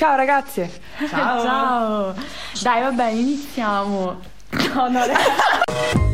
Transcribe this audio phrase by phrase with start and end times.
[0.00, 0.70] Ciao ragazze.
[1.10, 1.42] Ciao.
[1.44, 2.14] Ciao.
[2.62, 4.18] Dai, va bene, iniziamo.
[4.74, 6.09] No, no, I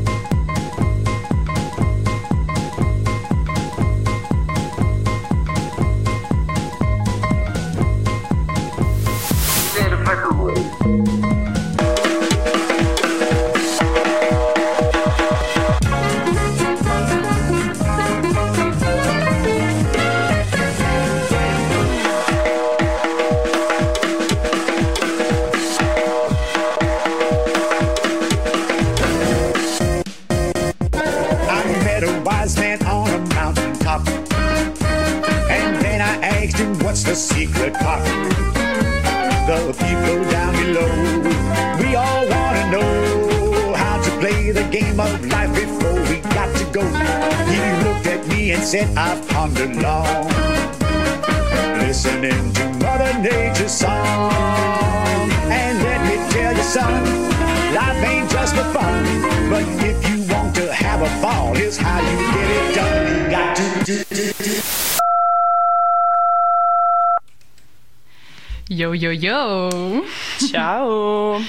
[69.18, 70.04] Yo.
[70.50, 71.40] Ciao.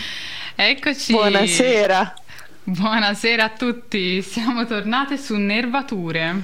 [0.56, 1.12] Eccoci.
[1.12, 2.14] Buonasera.
[2.64, 4.22] Buonasera a tutti.
[4.22, 6.42] Siamo tornate su Nervature.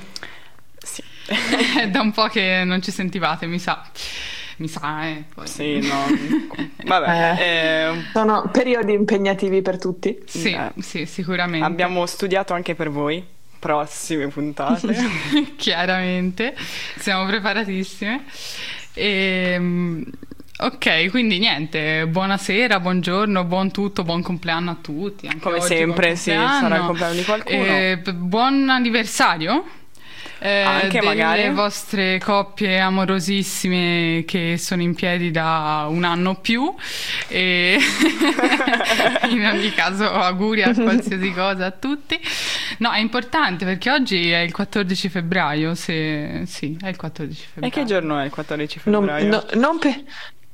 [0.78, 1.02] Sì.
[1.80, 3.90] È da un po' che non ci sentivate, mi sa.
[4.58, 5.24] Mi sa, eh.
[5.34, 6.06] Poi- Sì, no.
[6.84, 10.20] Vabbè, eh, Sono periodi impegnativi per tutti.
[10.26, 10.72] Sì, Eh.
[10.82, 11.66] sì, sicuramente.
[11.66, 13.26] abbiamo studiato anche per voi.
[13.60, 14.94] Prossime puntate.
[15.56, 16.54] Chiaramente,
[16.98, 18.26] siamo preparatissime.
[18.96, 20.04] Ehm,
[20.60, 25.28] ok, quindi niente, buonasera, buongiorno, buon tutto, buon compleanno a tutti.
[25.28, 27.66] anche Come oggi sempre, sì, sarà il compleanno di qualcuno.
[27.66, 29.66] Eh, buon anniversario.
[30.40, 31.50] eh, Anche delle magari.
[31.52, 36.74] vostre coppie amorosissime che sono in piedi da un anno o più
[37.30, 37.78] e
[39.30, 42.20] in ogni caso auguri a qualsiasi cosa a tutti
[42.80, 46.42] no è importante perché oggi è il 14 febbraio se...
[46.46, 49.30] sì è il 14 e febbraio che giorno è il 14 Non, febbraio?
[49.30, 50.04] no- non pe-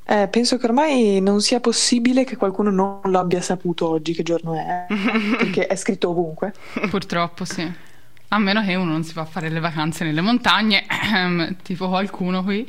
[0.09, 4.23] eh, penso che ormai non sia possibile che qualcuno non lo abbia saputo oggi che
[4.23, 4.85] giorno è,
[5.37, 6.53] perché è scritto ovunque.
[6.89, 7.71] purtroppo sì
[8.31, 11.87] a meno che uno non si va a fare le vacanze nelle montagne, ehm, tipo
[11.89, 12.63] qualcuno qui,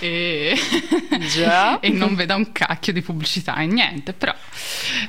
[0.00, 0.56] e,
[1.32, 1.78] Già.
[1.78, 4.34] e non veda un cacchio di pubblicità e niente, però.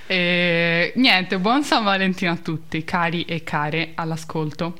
[0.05, 4.77] eh, niente, buon San Valentino a tutti, cari e care all'ascolto.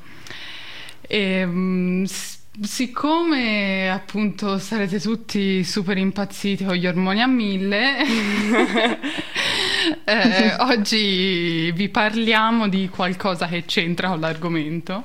[1.08, 7.98] Ehm, s- siccome appunto sarete tutti super impazziti con gli ormoni a mille,
[10.04, 15.04] eh, oggi vi parliamo di qualcosa che c'entra con l'argomento,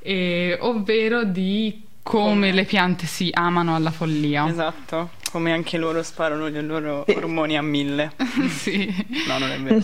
[0.00, 2.52] eh, ovvero di come, Come?
[2.52, 4.48] le piante si amano alla follia.
[4.48, 8.12] Esatto, come anche loro sparano i loro ormoni a mille.
[8.50, 8.92] sì.
[9.26, 9.80] No, non è vero.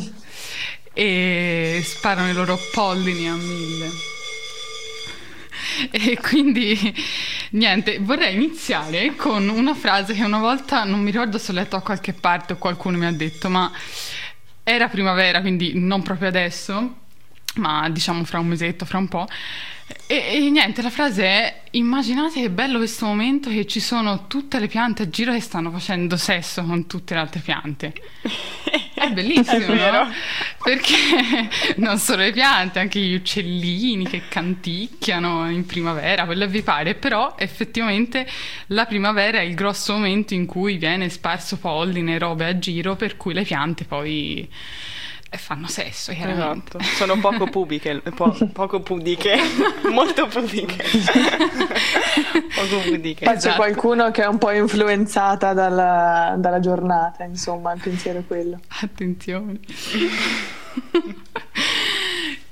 [0.93, 4.18] e sparano i loro pollini a mille.
[5.91, 6.95] E quindi
[7.51, 11.77] niente, vorrei iniziare con una frase che una volta non mi ricordo se ho letto
[11.77, 13.71] a qualche parte o qualcuno mi ha detto, ma
[14.62, 17.06] era primavera, quindi non proprio adesso,
[17.59, 19.27] ma diciamo fra un mesetto, fra un po'.
[20.07, 24.59] E, e niente, la frase è: immaginate che bello questo momento che ci sono tutte
[24.59, 27.93] le piante a giro che stanno facendo sesso con tutte le altre piante.
[28.95, 30.13] È bellissimo, È no?
[30.63, 30.95] Perché
[31.77, 36.95] non solo le piante, anche gli uccellini che canticchiano in primavera, quello che vi pare,
[36.95, 38.27] però effettivamente
[38.69, 42.95] la primavera è il grosso momento in cui viene sparso polline e robe a giro,
[42.97, 44.49] per cui le piante poi
[45.31, 46.78] eh, fanno sesso, chiaramente.
[46.78, 49.37] Esatto, sono poco pubiche, po- poco pudiche,
[49.93, 50.84] molto pudiche.
[52.55, 53.25] poco pudiche.
[53.25, 53.56] Poi c'è Esatto.
[53.56, 58.59] qualcuno che è un po' influenzata dalla, dalla giornata, insomma, il pensiero è quello.
[58.81, 59.61] Attenzione.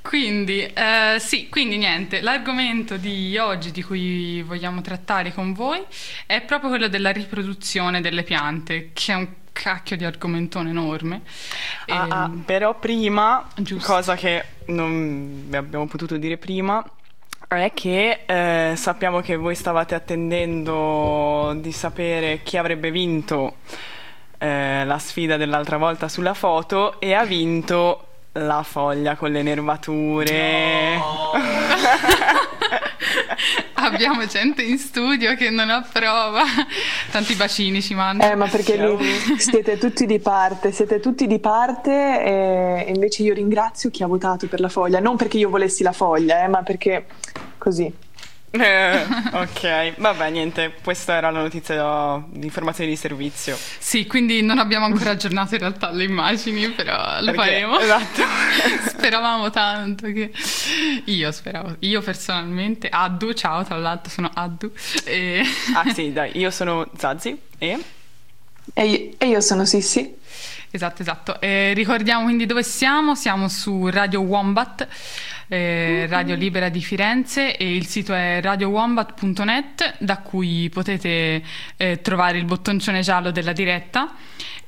[0.06, 5.83] Quindi, eh, sì, quindi niente, l'argomento di oggi di cui vogliamo trattare con voi
[6.27, 11.22] è proprio quello della riproduzione delle piante, che è un cacchio di argomentone enorme.
[11.89, 13.95] Ah, ah, Ehm, però prima, Giusto.
[13.95, 16.84] cosa che non abbiamo potuto dire prima,
[17.48, 23.57] è che eh, sappiamo che voi stavate attendendo di sapere chi avrebbe vinto
[24.39, 31.00] eh, la sfida dell'altra volta sulla foto e ha vinto la foglia con le nervature.
[33.74, 36.42] Abbiamo gente in studio che non approva.
[37.10, 38.33] Tanti bacini ci mandano.
[38.33, 38.97] Eh, ma perché lì
[39.38, 44.47] siete tutti di parte, siete tutti di parte e invece io ringrazio chi ha votato
[44.48, 47.06] per la foglia, non perché io volessi la foglia, eh, ma perché
[47.59, 48.04] così.
[48.51, 53.59] Eh, ok, vabbè, niente, questa era la notizia di informazione di servizio.
[53.78, 57.78] Sì, quindi non abbiamo ancora aggiornato in realtà le immagini, però le Perché- faremo.
[57.78, 58.22] Esatto.
[58.89, 60.33] Speravamo tanto che...
[61.07, 64.72] Io speravo, io personalmente, Addu, ciao, tra l'altro sono Addu.
[65.04, 65.45] E...
[65.75, 67.78] ah sì, dai, io sono Zazzi e...
[68.75, 70.15] E io, e io sono Sissi.
[70.71, 71.41] Esatto, esatto.
[71.41, 74.87] Eh, ricordiamo quindi dove siamo, siamo su Radio Wombat,
[75.48, 81.43] eh, Radio Libera di Firenze e il sito è radiowombat.net da cui potete
[81.77, 84.15] eh, trovare il bottoncione giallo della diretta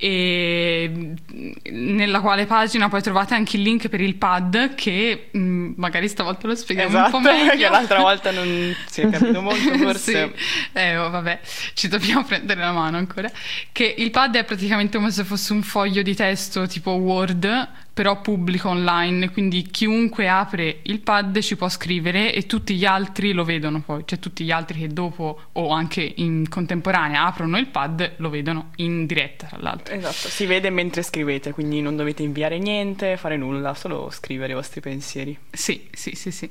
[0.00, 0.88] e
[1.26, 6.08] mh, nella quale pagina poi trovate anche il link per il pad che mh, magari
[6.08, 7.46] stavolta lo spieghiamo Esatto, un po' meglio.
[7.46, 10.32] perché l'altra volta non si è capito molto, forse...
[10.36, 10.46] Sì.
[10.72, 11.40] Eh, oh, vabbè,
[11.74, 13.30] ci dobbiamo prendere la mano ancora.
[13.72, 18.20] Che il pad è praticamente come se fosse un foglio di testo tipo Word, però
[18.20, 23.42] pubblico online, quindi chiunque apre il pad ci può scrivere e tutti gli altri lo
[23.42, 28.12] vedono poi, cioè tutti gli altri che dopo o anche in contemporanea aprono il pad
[28.18, 29.92] lo vedono in diretta, tra l'altro.
[29.92, 34.54] Esatto, si vede mentre scrivete, quindi non dovete inviare niente, fare nulla, solo scrivere i
[34.54, 35.36] vostri pensieri.
[35.50, 36.48] Sì, sì, sì, sì.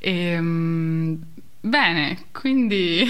[0.00, 1.16] Ehm,
[1.60, 3.06] bene, quindi...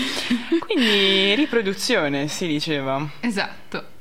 [0.61, 3.09] Quindi riproduzione, si diceva.
[3.21, 3.92] esatto.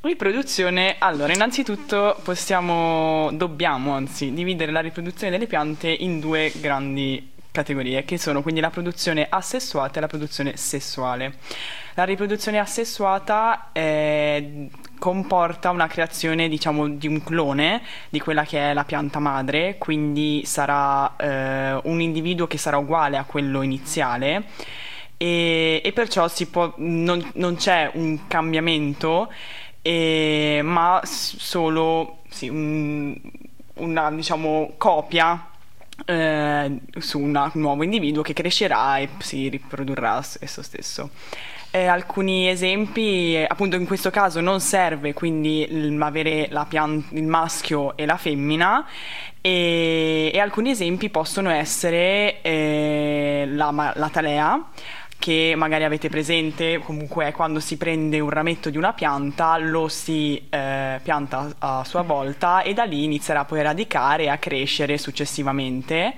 [0.00, 8.04] Riproduzione, allora, innanzitutto possiamo, dobbiamo anzi, dividere la riproduzione delle piante in due grandi categorie,
[8.04, 11.38] che sono quindi la produzione assessuata e la produzione sessuale.
[11.94, 18.74] La riproduzione assessuata eh, comporta una creazione, diciamo, di un clone di quella che è
[18.74, 24.44] la pianta madre, quindi sarà eh, un individuo che sarà uguale a quello iniziale
[25.16, 29.32] e, e perciò può, non, non c'è un cambiamento,
[29.86, 33.16] eh, ma solo sì, un-
[33.74, 35.46] una diciamo, copia
[36.04, 41.10] eh, su una- un nuovo individuo che crescerà e si riprodurrà esso stesso.
[41.70, 45.66] Eh, alcuni esempi, appunto in questo caso non serve quindi
[46.00, 48.86] avere pian- il maschio e la femmina
[49.40, 54.64] e, e alcuni esempi possono essere eh, la, la talea
[55.18, 60.46] che magari avete presente, comunque quando si prende un rametto di una pianta, lo si
[60.48, 64.98] eh, pianta a sua volta e da lì inizierà poi a radicare e a crescere
[64.98, 66.14] successivamente.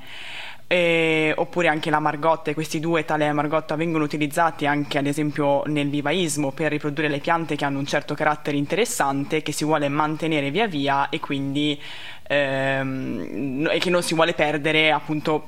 [0.70, 5.62] Eh, oppure anche la margotta e questi due, tale margotta, vengono utilizzati anche ad esempio
[5.64, 9.88] nel vivaismo per riprodurre le piante che hanno un certo carattere interessante che si vuole
[9.88, 11.80] mantenere via via e quindi
[12.28, 15.46] ehm, e che non si vuole perdere appunto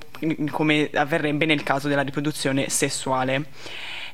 [0.50, 3.44] come avverrebbe nel caso della riproduzione sessuale.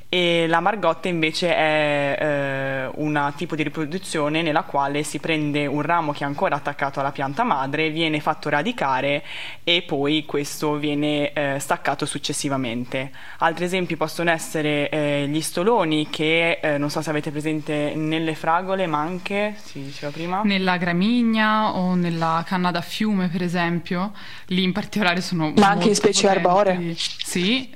[0.08, 5.82] E la margotta invece è eh, un tipo di riproduzione nella quale si prende un
[5.82, 9.25] ramo che è ancora attaccato alla pianta madre, viene fatto radicare
[9.64, 13.11] e poi questo viene eh, staccato successivamente.
[13.38, 18.37] Altri esempi possono essere eh, gli stoloni che eh, non so se avete presente nelle
[18.37, 24.12] fragole, ma anche, si diceva prima, Nella gramigna o nella canna da fiume, per esempio,
[24.47, 26.47] lì in particolare sono Ma anche in specie potenti.
[26.47, 26.94] arboree.
[26.97, 27.75] Sì,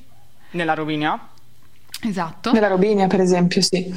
[0.52, 1.18] nella robinia.
[2.02, 2.52] Esatto.
[2.52, 3.92] Nella robinia, per esempio, sì.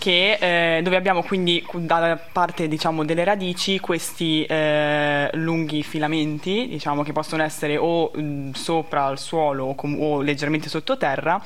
[0.00, 7.02] che, eh, dove abbiamo quindi dalla parte diciamo, delle radici questi eh, lunghi filamenti diciamo,
[7.02, 11.42] che possono essere o mh, sopra il suolo o, com- o leggermente sottoterra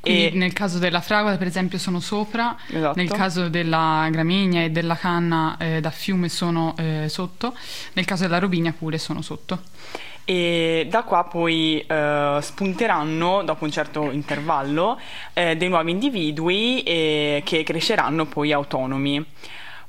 [0.00, 2.98] Quindi e nel caso della fragola, per esempio, sono sopra, Esatto.
[2.98, 7.54] nel caso della gramigna e della canna eh, da fiume sono eh, sotto,
[7.92, 9.60] nel caso della robinia pure sono sotto.
[10.32, 14.98] E da qua poi eh, spunteranno dopo un certo intervallo
[15.34, 19.22] eh, dei nuovi individui eh, che cresceranno poi autonomi.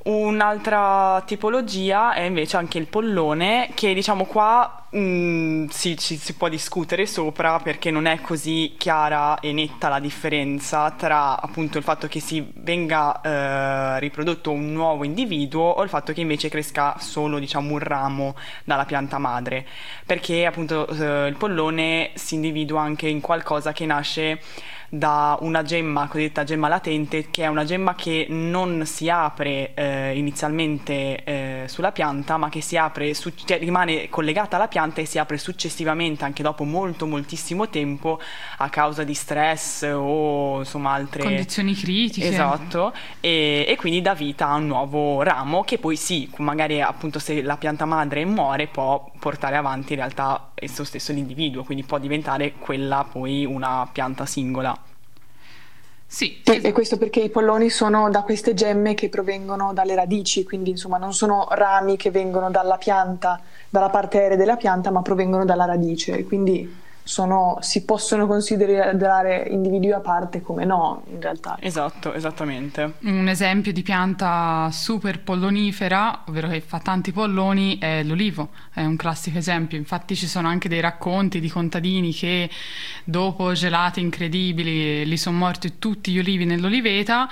[0.03, 6.49] Un'altra tipologia è invece anche il pollone, che diciamo qua mh, si, ci si può
[6.49, 12.07] discutere sopra perché non è così chiara e netta la differenza tra appunto il fatto
[12.07, 17.39] che si venga eh, riprodotto un nuovo individuo o il fatto che invece cresca solo
[17.39, 19.65] diciamo un ramo dalla pianta madre,
[20.05, 24.41] perché appunto eh, il pollone si individua anche in qualcosa che nasce
[24.93, 30.15] da una gemma cosiddetta gemma latente, che è una gemma che non si apre eh,
[30.15, 35.05] inizialmente eh, sulla pianta, ma che si apre, su- cioè rimane collegata alla pianta e
[35.05, 38.21] si apre successivamente, anche dopo molto moltissimo tempo,
[38.57, 42.27] a causa di stress o insomma altre Condizioni critiche.
[42.27, 47.17] Esatto, e, e quindi dà vita a un nuovo ramo che poi sì, magari appunto
[47.17, 51.97] se la pianta madre muore può portare avanti in realtà esso stesso l'individuo, quindi può
[51.97, 54.82] diventare quella poi una pianta singola.
[56.13, 60.43] Sì, Sì, e questo perché i polloni sono da queste gemme che provengono dalle radici,
[60.43, 65.01] quindi insomma non sono rami che vengono dalla pianta, dalla parte aerea della pianta, ma
[65.01, 66.23] provengono dalla radice.
[66.23, 71.57] Quindi sono, si possono considerare individui a parte come no, in realtà.
[71.59, 72.93] Esatto, esattamente.
[73.01, 78.95] Un esempio di pianta super pollonifera, ovvero che fa tanti polloni, è l'olivo, è un
[78.95, 79.77] classico esempio.
[79.77, 82.49] Infatti ci sono anche dei racconti di contadini che
[83.03, 87.27] dopo gelate incredibili li sono morti tutti gli olivi nell'oliveta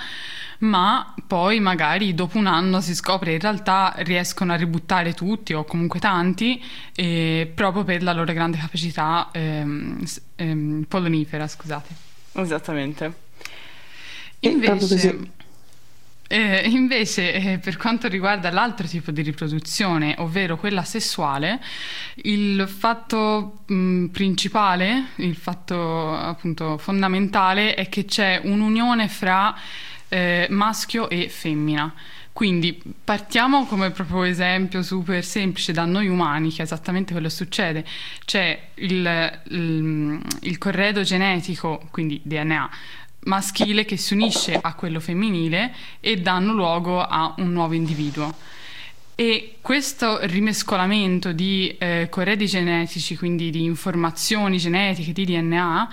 [0.62, 5.54] ma poi magari dopo un anno si scopre che in realtà riescono a ributtare tutti
[5.54, 6.62] o comunque tanti
[6.94, 10.02] eh, proprio per la loro grande capacità ehm,
[10.36, 11.94] ehm, pollonifera, scusate.
[12.32, 13.30] Esattamente.
[14.40, 15.18] Invece,
[16.28, 21.60] eh, invece eh, per quanto riguarda l'altro tipo di riproduzione, ovvero quella sessuale,
[22.22, 29.54] il fatto mh, principale, il fatto appunto fondamentale è che c'è un'unione fra
[30.12, 31.92] eh, maschio e femmina.
[32.34, 37.34] Quindi partiamo come proprio esempio super semplice da noi umani, che è esattamente quello che
[37.34, 37.84] succede.
[38.24, 42.70] C'è il, il, il corredo genetico, quindi DNA,
[43.24, 48.34] maschile che si unisce a quello femminile e danno luogo a un nuovo individuo.
[49.14, 55.88] E questo rimescolamento di eh, corredi genetici, quindi di informazioni genetiche, di DNA,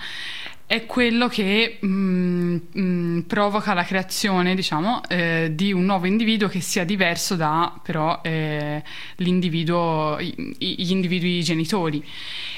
[0.70, 6.06] è quello che mh, mm, mh, mm, provoca la creazione, diciamo, eh, di un nuovo
[6.06, 8.80] individuo che sia diverso da però eh,
[9.16, 12.06] l'individuo, gli individui genitori.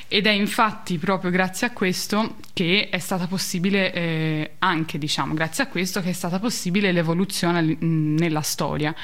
[0.08, 5.64] Ed è infatti proprio grazie a questo che è stata possibile, eh, anche diciamo, grazie
[5.64, 8.94] a questo che è stata possibile l'evoluzione mh, nella storia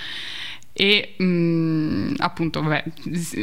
[0.74, 2.84] e mh, appunto vabbè,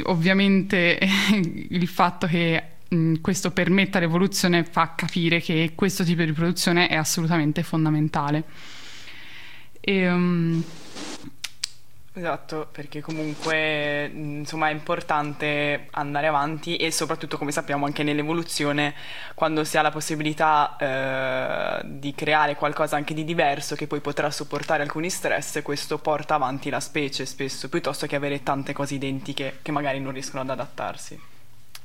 [0.04, 1.00] ovviamente
[1.70, 6.96] il fatto che mh, questo permetta l'evoluzione fa capire che questo tipo di produzione è
[6.96, 8.44] assolutamente fondamentale.
[9.80, 10.64] E, um,
[12.18, 18.94] Esatto, perché comunque insomma è importante andare avanti e soprattutto come sappiamo anche nell'evoluzione
[19.34, 24.32] quando si ha la possibilità eh, di creare qualcosa anche di diverso che poi potrà
[24.32, 29.60] sopportare alcuni stress, questo porta avanti la specie spesso piuttosto che avere tante cose identiche
[29.62, 31.35] che magari non riescono ad adattarsi.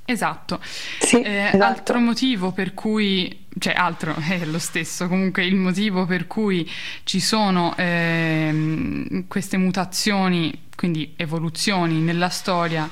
[0.04, 0.60] Esatto.
[0.62, 1.64] Sì, eh, esatto.
[1.64, 6.68] Altro motivo per cui, cioè altro è lo stesso, comunque il motivo per cui
[7.04, 12.88] ci sono eh, queste mutazioni, quindi evoluzioni nella storia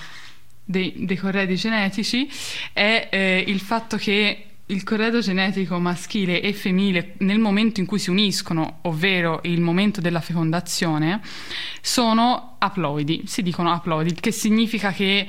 [0.64, 2.28] dei, dei corredi genetici
[2.72, 7.98] è eh, il fatto che il corredo genetico maschile e femminile nel momento in cui
[7.98, 11.20] si uniscono, ovvero il momento della fecondazione,
[11.80, 15.26] sono aploidi, si dicono aploidi, che significa che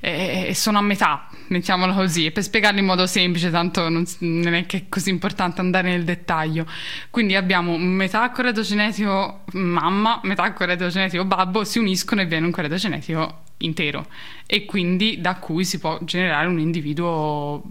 [0.00, 4.54] e sono a metà, mettiamolo così, e per spiegarlo in modo semplice, tanto non, non,
[4.54, 6.66] è che è così importante andare nel dettaglio.
[7.10, 12.52] Quindi abbiamo metà corredo genetico mamma, metà corredo genetico babbo, si uniscono e viene un
[12.52, 14.06] corredo genetico intero
[14.46, 17.62] e quindi da cui si può generare un individuo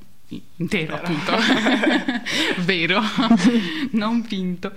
[0.58, 1.06] intero, Vero.
[1.06, 1.34] appunto.
[2.64, 3.02] Vero,
[3.92, 4.72] non finto.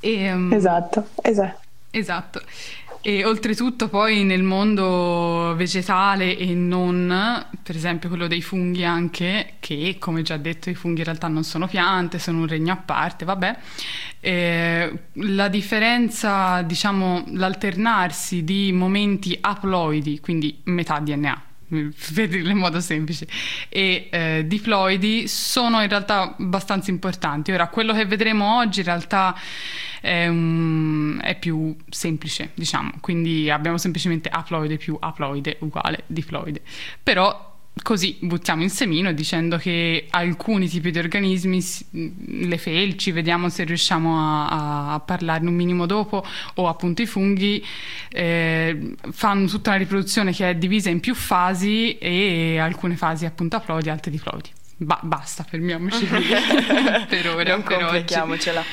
[0.00, 1.66] E, um, esatto, esatto.
[1.90, 2.42] Esatto.
[3.08, 9.96] E oltretutto poi nel mondo vegetale e non, per esempio quello dei funghi anche, che
[9.98, 13.24] come già detto i funghi in realtà non sono piante, sono un regno a parte,
[13.24, 13.56] vabbè,
[14.20, 23.26] eh, la differenza, diciamo, l'alternarsi di momenti aploidi, quindi metà DNA, per in modo semplice,
[23.68, 27.52] e eh, diploidi sono in realtà abbastanza importanti.
[27.52, 29.36] Ora, quello che vedremo oggi in realtà
[30.00, 36.62] è, um, è più semplice, diciamo, quindi abbiamo semplicemente aploide più aploide uguale diploide.
[37.02, 37.47] Però
[37.82, 44.18] così buttiamo il semino dicendo che alcuni tipi di organismi, le felci, vediamo se riusciamo
[44.18, 47.64] a, a parlarne un minimo dopo, o appunto i funghi,
[48.10, 53.56] eh, fanno tutta una riproduzione che è divisa in più fasi e alcune fasi appunto
[53.56, 54.50] applaudi, altre diploidi.
[54.76, 56.04] Ba- basta, fermiamoci
[57.08, 57.56] per ora.
[57.56, 58.60] Non per complichiamocela.
[58.60, 58.68] Oggi.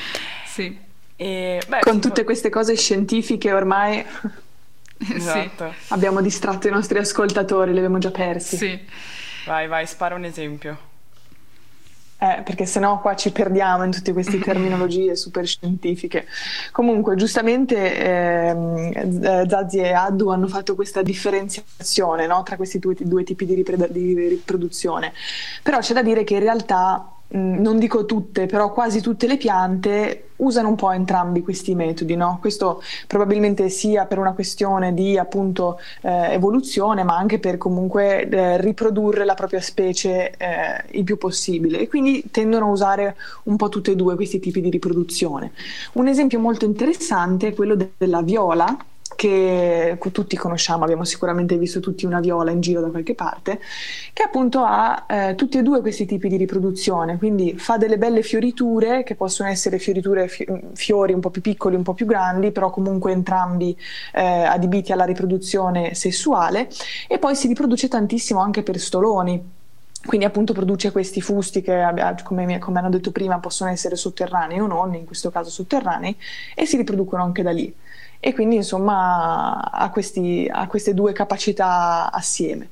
[0.46, 0.78] Sì.
[1.16, 4.04] E, beh, Con tutte queste cose scientifiche ormai
[5.14, 5.74] esatto.
[5.78, 5.92] sì.
[5.92, 8.56] abbiamo distratto i nostri ascoltatori, li abbiamo già persi.
[8.56, 8.80] Sì.
[9.46, 10.94] Vai, vai, spara un esempio.
[12.18, 16.26] Eh, perché sennò qua ci perdiamo in tutte queste terminologie super scientifiche.
[16.72, 23.22] Comunque, giustamente ehm, Zazzi e Addu hanno fatto questa differenziazione no, tra questi due, due
[23.22, 25.12] tipi di, ripre- di riproduzione.
[25.62, 30.28] Però c'è da dire che in realtà non dico tutte, però quasi tutte le piante
[30.36, 32.38] usano un po' entrambi questi metodi, no?
[32.40, 38.60] Questo probabilmente sia per una questione di appunto eh, evoluzione, ma anche per comunque eh,
[38.60, 43.68] riprodurre la propria specie eh, il più possibile e quindi tendono a usare un po'
[43.68, 45.52] tutte e due questi tipi di riproduzione.
[45.94, 48.76] Un esempio molto interessante è quello de- della viola
[49.16, 53.58] che tutti conosciamo, abbiamo sicuramente visto tutti una viola in giro da qualche parte,
[54.12, 58.22] che appunto ha eh, tutti e due questi tipi di riproduzione, quindi fa delle belle
[58.22, 62.52] fioriture che possono essere fioriture fi- fiori un po' più piccoli, un po' più grandi,
[62.52, 63.76] però comunque entrambi
[64.12, 66.68] eh, adibiti alla riproduzione sessuale.
[67.08, 69.54] E poi si riproduce tantissimo anche per stoloni.
[70.04, 71.84] Quindi appunto produce questi fusti che,
[72.22, 76.16] come, come hanno detto prima, possono essere sotterranei o non, in questo caso sotterranei,
[76.54, 77.74] e si riproducono anche da lì
[78.20, 82.68] e quindi insomma ha, questi, ha queste due capacità assieme.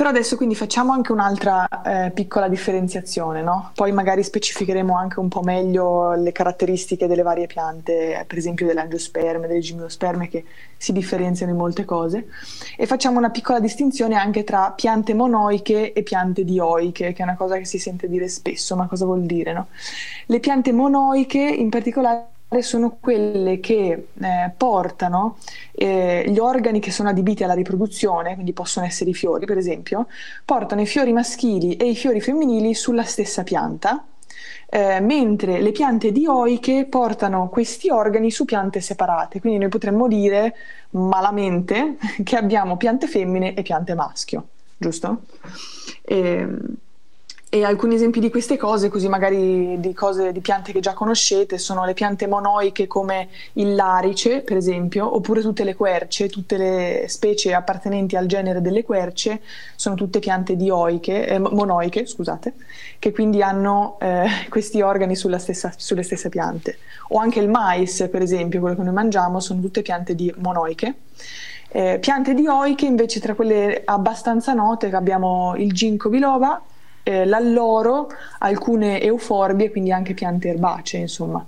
[0.00, 3.72] Però adesso quindi facciamo anche un'altra eh, piccola differenziazione, no?
[3.74, 9.46] poi magari specificheremo anche un po' meglio le caratteristiche delle varie piante, per esempio dell'angiosperme,
[9.46, 10.46] delle gimnosperme che
[10.78, 12.28] si differenziano in molte cose
[12.78, 17.36] e facciamo una piccola distinzione anche tra piante monoiche e piante dioiche, che è una
[17.36, 19.52] cosa che si sente dire spesso, ma cosa vuol dire?
[19.52, 19.66] No?
[20.24, 25.36] Le piante monoiche in particolare sono quelle che eh, portano
[25.72, 30.08] eh, gli organi che sono adibiti alla riproduzione, quindi possono essere i fiori per esempio,
[30.44, 34.04] portano i fiori maschili e i fiori femminili sulla stessa pianta,
[34.68, 40.56] eh, mentre le piante dioiche portano questi organi su piante separate, quindi noi potremmo dire
[40.90, 45.22] malamente che abbiamo piante femmine e piante maschio, giusto?
[46.02, 46.76] E, ehm,
[47.52, 51.58] e alcuni esempi di queste cose, così magari di cose di piante che già conoscete,
[51.58, 57.06] sono le piante monoiche come il larice, per esempio, oppure tutte le querce, tutte le
[57.08, 59.40] specie appartenenti al genere delle querce
[59.74, 62.54] sono tutte piante dioiche, eh, monoiche, scusate,
[63.00, 66.78] che quindi hanno eh, questi organi stessa, sulle stesse piante.
[67.08, 70.94] O anche il mais, per esempio, quello che noi mangiamo, sono tutte piante di monoiche.
[71.72, 76.62] Eh, piante dioiche, invece, tra quelle abbastanza note, abbiamo il ginkgo biloba,
[77.02, 81.44] eh, l'alloro, alcune euforbie, quindi anche piante erbacee, insomma.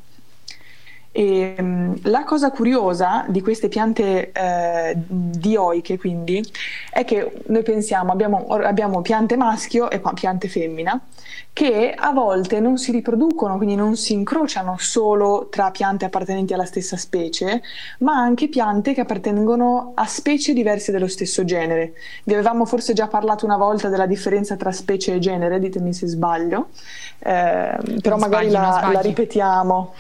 [1.13, 6.43] E, um, la cosa curiosa di queste piante eh, dioiche, quindi,
[6.91, 11.01] è che noi pensiamo abbiamo, abbiamo piante maschio e piante femmina
[11.53, 16.65] che a volte non si riproducono, quindi non si incrociano solo tra piante appartenenti alla
[16.65, 17.61] stessa specie,
[17.99, 21.93] ma anche piante che appartengono a specie diverse dello stesso genere.
[22.25, 26.07] Vi avevamo forse già parlato una volta della differenza tra specie e genere, ditemi se
[26.07, 26.69] sbaglio,
[27.19, 29.95] eh, però non magari sbagli, la, la ripetiamo.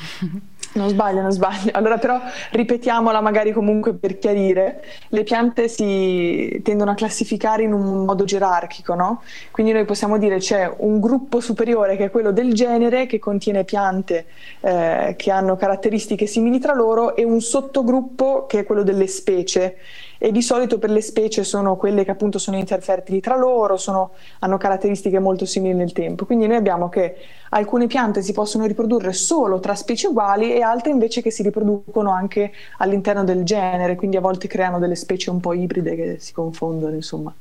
[0.75, 1.71] Non sbaglio, non sbaglio.
[1.83, 4.85] Allora però ripetiamola magari comunque per chiarire.
[5.09, 9.23] Le piante si tendono a classificare in un modo gerarchico, no?
[9.51, 13.65] Quindi noi possiamo dire c'è un gruppo superiore che è quello del genere che contiene
[13.65, 14.27] piante
[14.61, 19.77] eh, che hanno caratteristiche simili tra loro e un sottogruppo che è quello delle specie
[20.25, 24.13] e di solito per le specie sono quelle che appunto sono interfertili tra loro, sono,
[24.39, 26.27] hanno caratteristiche molto simili nel tempo.
[26.27, 27.17] Quindi noi abbiamo che
[27.49, 32.13] alcune piante si possono riprodurre solo tra specie uguali e altre invece che si riproducono
[32.13, 36.33] anche all'interno del genere, quindi a volte creano delle specie un po' ibride che si
[36.33, 37.35] confondono, insomma.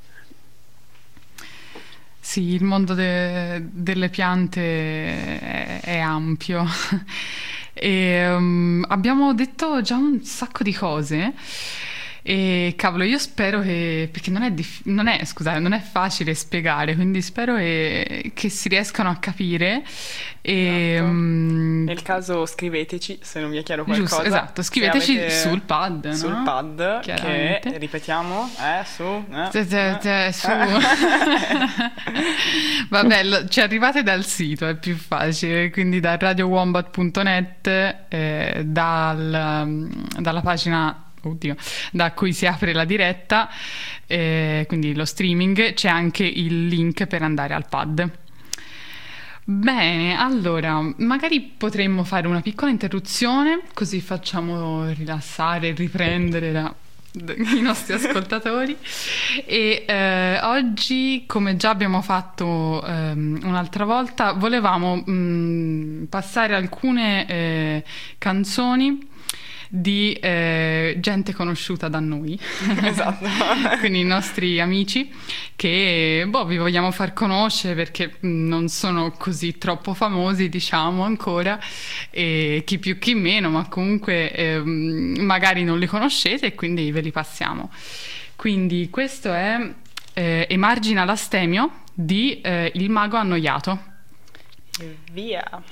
[2.19, 6.65] Sì, il mondo de- delle piante è, è ampio.
[7.73, 11.33] e, um, abbiamo detto già un sacco di cose.
[12.23, 16.35] E cavolo, io spero che, perché non è, dif- non è, scusate, non è facile
[16.35, 19.83] spiegare, quindi spero che, che si riescano a capire.
[20.39, 21.09] E, esatto.
[21.09, 24.15] um, Nel caso scriveteci se non vi è chiaro qualcosa.
[24.15, 26.11] Giusto, esatto, scriveteci sul pad.
[26.11, 26.43] Sul no?
[26.43, 29.03] pad, che ripetiamo, eh, su.
[29.03, 30.31] Eh, eh.
[30.31, 30.47] su.
[32.89, 41.05] Vabbè, ci arrivate dal sito, è più facile, quindi da radiowombat.net, eh, dal, dalla pagina
[41.29, 41.55] oddio,
[41.91, 43.49] da cui si apre la diretta,
[44.07, 48.09] eh, quindi lo streaming, c'è anche il link per andare al pad.
[49.43, 56.73] Bene, allora, magari potremmo fare una piccola interruzione, così facciamo rilassare riprendere la,
[57.57, 58.77] i nostri ascoltatori.
[59.45, 67.27] E eh, oggi, come già abbiamo fatto ehm, un'altra volta, volevamo mh, mm, passare alcune
[67.27, 67.83] eh,
[68.19, 69.09] canzoni
[69.73, 72.37] di eh, gente conosciuta da noi,
[72.83, 73.25] esatto.
[73.79, 75.09] quindi i nostri amici
[75.55, 81.57] che boh, vi vogliamo far conoscere perché non sono così troppo famosi, diciamo ancora,
[82.09, 86.99] e chi più chi meno, ma comunque eh, magari non li conoscete e quindi ve
[86.99, 87.71] li passiamo.
[88.35, 89.73] Quindi questo è
[90.13, 93.79] eh, Emargina l'astemio di eh, Il mago annoiato.
[95.13, 95.63] Via.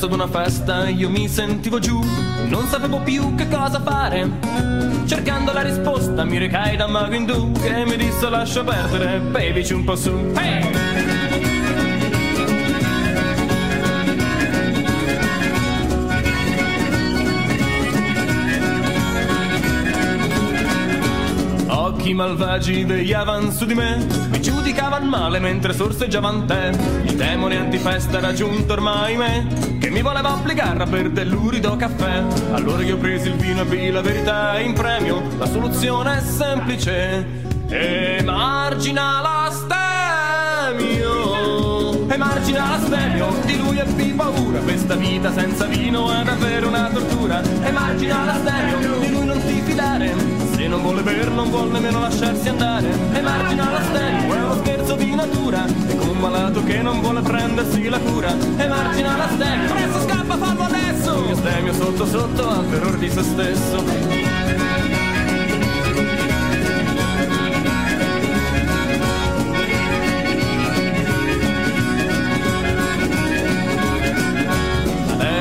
[0.00, 2.00] Perso ad una festa, io mi sentivo giù,
[2.48, 4.30] non sapevo più che cosa fare.
[5.04, 9.84] Cercando la risposta mi recai da mago indù che mi disse lascia perdere, babyci un
[9.84, 10.10] po' su.
[10.36, 11.09] Hey!
[22.00, 26.72] Occhi malvagi vegliavan su di me, mi giudicavan male mentre sorseggiavan te.
[27.02, 29.46] Il demone antifesta era giunto ormai me,
[29.78, 32.22] che mi voleva obbligare a bere dell'urido caffè.
[32.52, 37.26] Allora io presi il vino e vi la verità in premio, la soluzione è semplice,
[37.68, 39.68] emargina l'astemio.
[42.08, 47.42] Emargina l'astemio, di lui ebbi paura, questa vita senza vino è davvero una tortura.
[47.62, 50.29] Emargina l'astemio, di lui non ti fidare.
[50.60, 52.86] Se non vuole bere non vuole nemmeno lasciarsi andare.
[53.14, 55.64] Emargina la stemio, è uno scherzo di natura.
[55.64, 58.30] È come un malato che non vuole prendersi la cura.
[58.58, 61.20] Emargina la stemio, presto scappa, fallo adesso.
[61.22, 64.39] Mio stemio sotto sotto al terrore di se stesso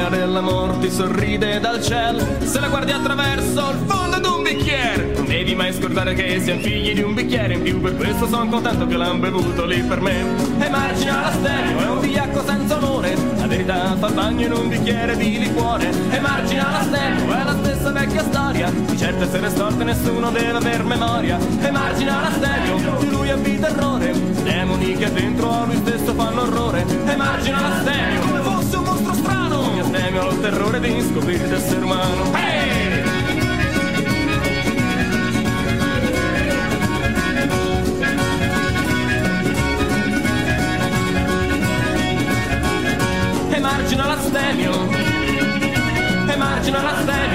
[0.10, 5.54] Della morte sorride dal cielo Se la guardi attraverso il fondo d'un bicchiere Non devi
[5.54, 7.80] mai scordare che siamo figli di un bicchiere in più.
[7.80, 10.26] Per questo sono contento che l'han bevuto lì per me.
[10.58, 13.15] Emargina la stereo, è un vigliacco senza onore.
[13.38, 15.89] La verità fa bagno in un bicchiere di liquore.
[16.10, 18.72] Emargina la stereo, è la stessa vecchia storia.
[18.72, 21.38] Di certe sere storte nessuno deve aver memoria.
[21.62, 24.12] Emargina la stereo, di lui abbi terrore
[24.43, 26.86] Demoni che dentro a lui stesso fanno orrore.
[27.06, 29.49] Emargina la stereo, fosse un mostro strano
[30.10, 33.04] Mi astemio al terrore di scoprire d'essere umano Hey!
[43.52, 44.89] Emargina l'astemio
[46.28, 47.29] Emargina l'astemio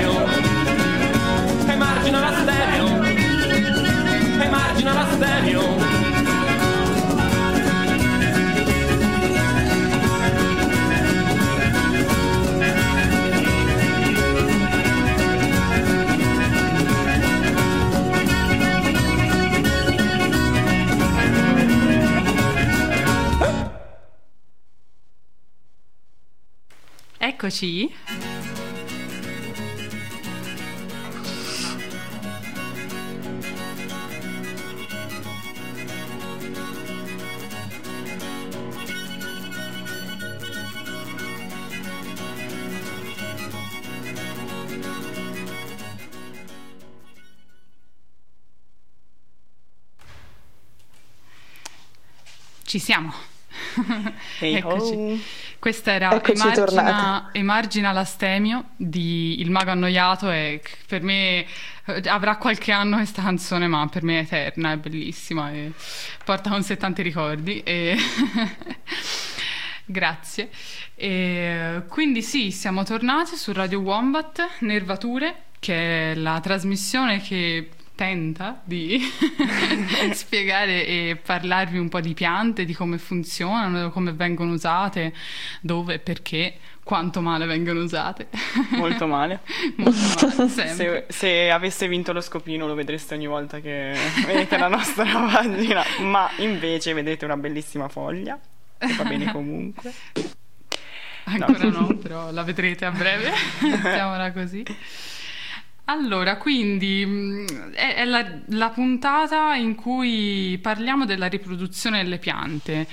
[27.26, 27.90] Eccoci.
[52.64, 53.14] Ci siamo.
[54.40, 54.94] Hey Eccoci.
[54.94, 55.18] ho.
[55.64, 57.30] Questa era Eccoci Emargina.
[57.32, 61.46] Emargina l'astemio di Il Mago Annoiato e per me
[61.86, 65.72] eh, avrà qualche anno questa canzone ma per me è eterna, è bellissima e
[66.22, 67.96] porta con sé tanti ricordi e
[69.86, 70.50] grazie.
[70.96, 78.60] E quindi sì, siamo tornati su Radio Wombat, Nervature, che è la trasmissione che tenta
[78.64, 79.00] di
[80.12, 85.12] spiegare e parlarvi un po' di piante, di come funzionano, come vengono usate,
[85.60, 88.28] dove, perché, quanto male vengono usate.
[88.70, 89.40] Molto male.
[89.76, 90.48] Molto male.
[90.48, 95.82] Se, se avesse vinto lo scopino lo vedreste ogni volta che vedete la nostra pagina,
[96.00, 98.38] ma invece vedete una bellissima foglia,
[98.78, 99.92] che va bene comunque.
[101.26, 104.62] Ancora no, però la vedrete a breve, mettiamola così.
[105.86, 112.86] Allora, quindi mh, è, è la, la puntata in cui parliamo della riproduzione delle piante,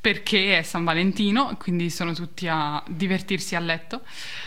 [0.00, 4.02] perché è San Valentino, quindi sono tutti a divertirsi a letto.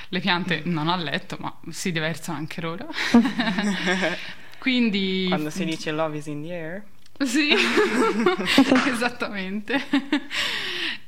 [0.10, 2.88] Le piante non a letto, ma si divertono anche loro.
[4.60, 6.84] quindi Quando si dice love is in the air.
[7.26, 7.50] Sì,
[8.90, 9.78] esattamente.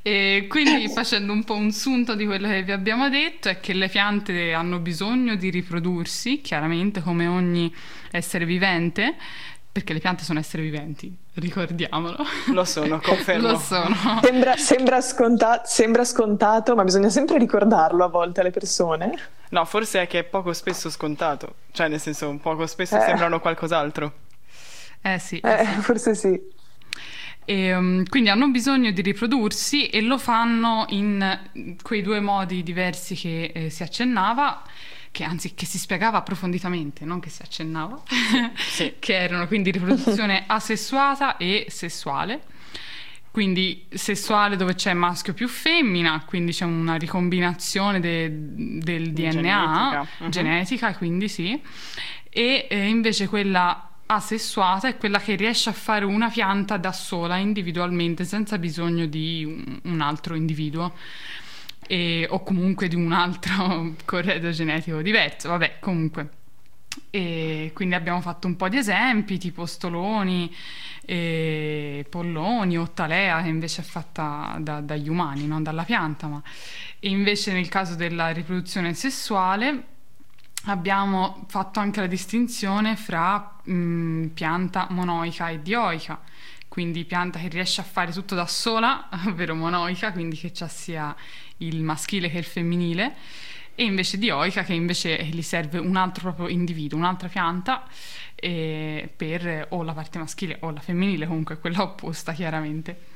[0.02, 3.74] E quindi facendo un po' un sunto di quello che vi abbiamo detto è che
[3.74, 7.74] le piante hanno bisogno di riprodursi, chiaramente come ogni
[8.12, 9.16] essere vivente,
[9.72, 12.18] perché le piante sono esseri viventi, ricordiamolo.
[12.52, 13.52] Lo sono, confermo.
[13.52, 13.96] Lo sono.
[14.22, 19.18] Sembra, sembra sconta- sembra scontato, ma bisogna sempre ricordarlo a volte alle persone.
[19.52, 23.02] No, forse è che è poco spesso scontato, cioè nel senso poco spesso Eh.
[23.02, 24.14] sembrano qualcos'altro.
[25.02, 25.40] Eh sì.
[25.40, 26.40] Eh, forse sì.
[27.44, 31.40] E, um, quindi hanno bisogno di riprodursi e lo fanno in
[31.82, 34.62] quei due modi diversi che eh, si accennava,
[35.12, 38.02] che anzi che si spiegava approfonditamente, non che si accennava,
[38.68, 38.96] Sì.
[39.00, 42.44] che erano quindi riproduzione asessuata e sessuale.
[43.32, 48.30] quindi sessuale dove c'è maschio più femmina, quindi c'è una ricombinazione de-
[48.80, 51.62] del DNA Genetica, genetica, quindi sì,
[52.30, 57.38] e eh, invece quella asessuata è quella che riesce a fare una pianta da sola,
[57.38, 60.94] individualmente, senza bisogno di un- altro individuo.
[61.88, 66.30] E- o comunque di un altro corredo genetico diverso, vabbè, comunque.
[67.10, 70.54] E quindi abbiamo fatto un po' di esempi, tipo stoloni,
[71.06, 76.28] e polloni, ottalea, che invece è fatta da- dagli umani, non dalla pianta.
[76.28, 76.42] Ma...
[77.00, 79.84] E invece nel caso della riproduzione sessuale
[80.66, 86.20] abbiamo fatto anche la distinzione fra mh, pianta monoica e dioica.
[86.68, 91.16] Quindi pianta che riesce a fare tutto da sola, ovvero monoica, quindi che c'ha sia
[91.58, 93.16] il maschile che il femminile,
[93.76, 97.88] e invece dioica che invece gli serve un altro proprio individuo, un'altra pianta
[98.36, 103.11] eh, per o la parte maschile o la femminile, comunque quella opposta chiaramente.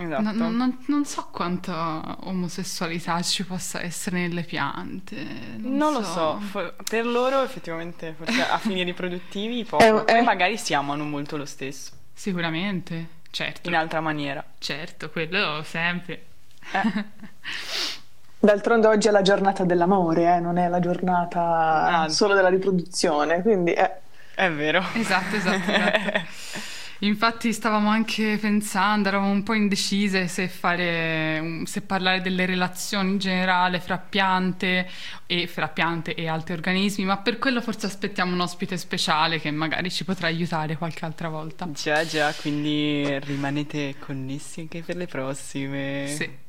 [0.00, 0.22] Esatto.
[0.22, 5.16] No- no- non, non so quanta omosessualità ci possa essere nelle piante.
[5.56, 6.40] Non, Non lo so,
[6.88, 9.82] per loro effettivamente, forse a fini riproduttivi, poco.
[9.82, 10.22] Eh, Poi eh.
[10.22, 13.68] magari si amano molto lo stesso, Sicuramente, certo.
[13.68, 14.44] in altra maniera.
[14.58, 16.24] Certo, quello sempre.
[16.72, 17.04] Eh.
[18.40, 22.08] D'altronde oggi è la giornata dell'amore, eh, non è la giornata Ah.
[22.08, 23.90] solo della riproduzione, quindi eh,
[24.34, 24.84] È vero.
[24.94, 26.76] Esatto, esatto, esatto.
[27.00, 33.18] Infatti stavamo anche pensando, eravamo un po' indecise se fare, se parlare delle relazioni in
[33.18, 34.88] generale fra piante
[35.26, 39.50] e fra piante e altri organismi, ma per quello forse aspettiamo un ospite speciale che
[39.52, 41.70] magari ci potrà aiutare qualche altra volta.
[41.70, 46.06] Già, già, quindi rimanete connessi anche per le prossime.
[46.08, 46.46] Sì.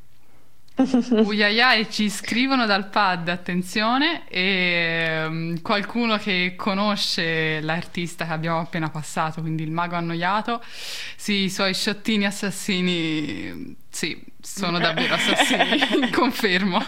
[0.80, 8.90] Uiaiai ci scrivono dal pad, attenzione, e mm, qualcuno che conosce l'artista che abbiamo appena
[8.90, 10.62] passato, quindi il mago annoiato,
[11.18, 16.82] sì, i suoi sciottini assassini, sì, sono davvero assassini, confermo.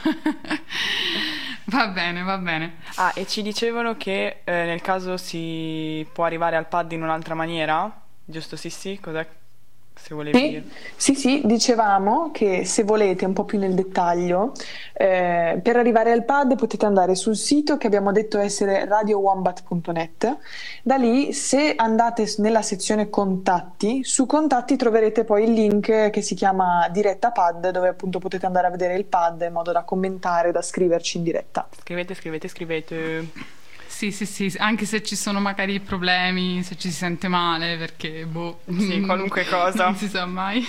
[1.66, 2.78] Va bene, va bene.
[2.96, 7.36] Ah, e ci dicevano che eh, nel caso si può arrivare al pad in un'altra
[7.36, 9.00] maniera, giusto Sissi?
[9.02, 9.28] Cos'è
[10.02, 10.38] se volevi
[10.96, 14.52] Sì, sì, sì, dicevamo che se volete un po' più nel dettaglio,
[14.94, 20.38] eh, per arrivare al pad potete andare sul sito che abbiamo detto essere radiowombat.net.
[20.84, 26.36] Da lì, se andate nella sezione contatti, su contatti troverete poi il link che si
[26.36, 30.52] chiama diretta pad, dove appunto potete andare a vedere il pad in modo da commentare,
[30.52, 31.68] da scriverci in diretta.
[31.80, 33.60] Scrivete, scrivete, scrivete.
[34.02, 38.26] Sì, sì, sì, anche se ci sono magari problemi, se ci si sente male, perché
[38.26, 38.62] boh.
[38.66, 39.84] Sì, qualunque cosa.
[39.84, 40.66] Non si sa mai.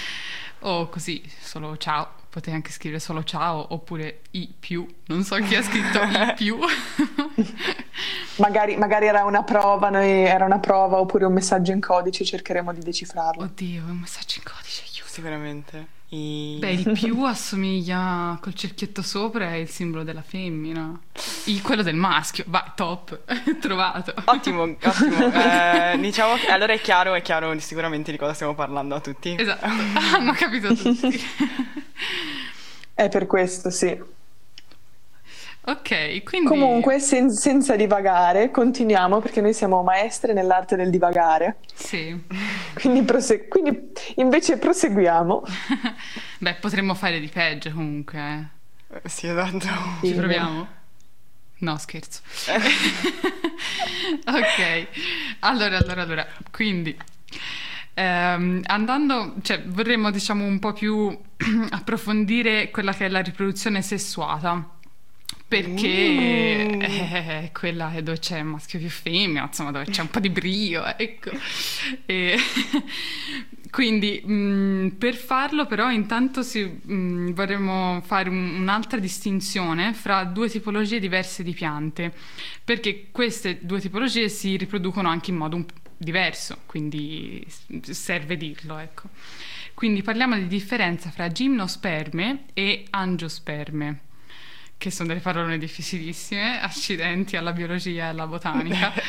[0.60, 2.08] o così, solo ciao.
[2.30, 4.86] Potete anche scrivere solo ciao oppure i più.
[5.08, 6.56] Non so chi ha scritto i più.
[8.36, 12.72] Magari, magari era una prova, noi era una prova oppure un messaggio in codice, cercheremo
[12.72, 13.42] di decifrarlo.
[13.42, 15.10] Oddio, un messaggio in codice, aiuto.
[15.12, 16.00] Sicuramente.
[16.14, 16.56] I...
[16.58, 20.98] Beh, il più assomiglia col cerchietto sopra è il simbolo della femmina.
[21.46, 22.44] Il- quello del maschio.
[22.48, 23.20] Vai, top.
[23.60, 24.12] Trovato.
[24.26, 25.30] Ottimo, ottimo.
[25.42, 29.34] Eh, diciamo che allora è chiaro, è chiaro sicuramente di cosa stiamo parlando a tutti.
[29.38, 29.64] Esatto,
[30.14, 31.20] hanno capito tutti.
[32.94, 33.98] È per questo, sì.
[35.64, 36.48] Ok, quindi...
[36.48, 41.58] Comunque, sen- senza divagare, continuiamo perché noi siamo maestre nell'arte del divagare.
[41.74, 42.20] Sì.
[42.74, 45.42] Quindi, prose- quindi invece proseguiamo.
[46.38, 48.18] Beh, potremmo fare di peggio comunque.
[48.90, 48.96] eh.
[49.04, 49.66] Eh, Sì, esatto.
[50.00, 50.14] Ci Sì.
[50.14, 50.66] proviamo?
[51.58, 52.20] No, scherzo.
[54.26, 54.86] ok,
[55.40, 56.96] allora, allora, allora, quindi
[57.94, 61.16] ehm, andando, cioè vorremmo diciamo un po' più
[61.70, 64.68] approfondire quella che è la riproduzione sessuata.
[65.52, 66.80] Perché Mm.
[66.80, 70.82] è quella che dove c'è maschio più femmina, insomma, dove c'è un po' di brio,
[70.96, 71.30] ecco.
[72.06, 72.38] E
[73.70, 80.48] quindi mh, per farlo, però, intanto si- mh, vorremmo fare un- un'altra distinzione fra due
[80.48, 82.12] tipologie diverse di piante,
[82.64, 85.64] perché queste due tipologie si riproducono anche in modo
[85.98, 87.46] diverso, quindi
[87.82, 89.10] serve dirlo, ecco.
[89.74, 94.00] Quindi parliamo di differenza fra gimnosperme e angiosperme,
[94.82, 98.92] che sono delle parole difficilissime, accidenti alla biologia e alla botanica.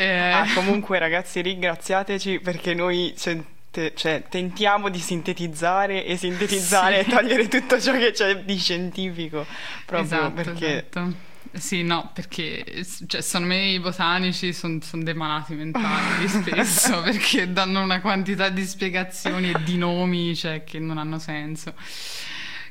[0.00, 7.10] Eh, Ah, comunque ragazzi ringraziateci perché noi te- cioè, tentiamo di sintetizzare e sintetizzare Sì.
[7.10, 9.44] e togliere tutto ciò che c'è di scientifico
[9.84, 11.12] proprio esatto, perché esatto.
[11.52, 12.64] Sì, no, perché
[13.08, 18.64] cioè, secondo me i botanici sono dei malati mentali spesso perché danno una quantità di
[18.64, 21.74] spiegazioni e di nomi cioè, che non hanno senso.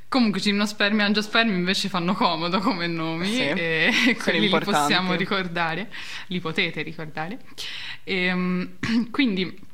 [0.09, 5.91] Comunque gimnospermi e angiospermi invece fanno comodo come nomi Sì, e quelli li possiamo ricordare,
[6.27, 7.39] li potete ricordare.
[8.03, 8.77] Ehm,
[9.11, 9.65] quindi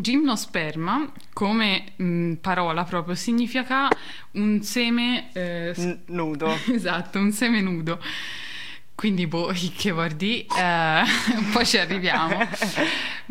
[0.00, 3.88] Gimnosperma, come mh, parola proprio, significa
[4.32, 5.30] un seme...
[5.32, 6.52] eh, N- nudo.
[6.72, 8.02] esatto, un seme nudo.
[8.94, 10.46] Quindi, boh, che vuol dire?
[10.58, 11.02] Eh,
[11.52, 12.36] poi ci arriviamo.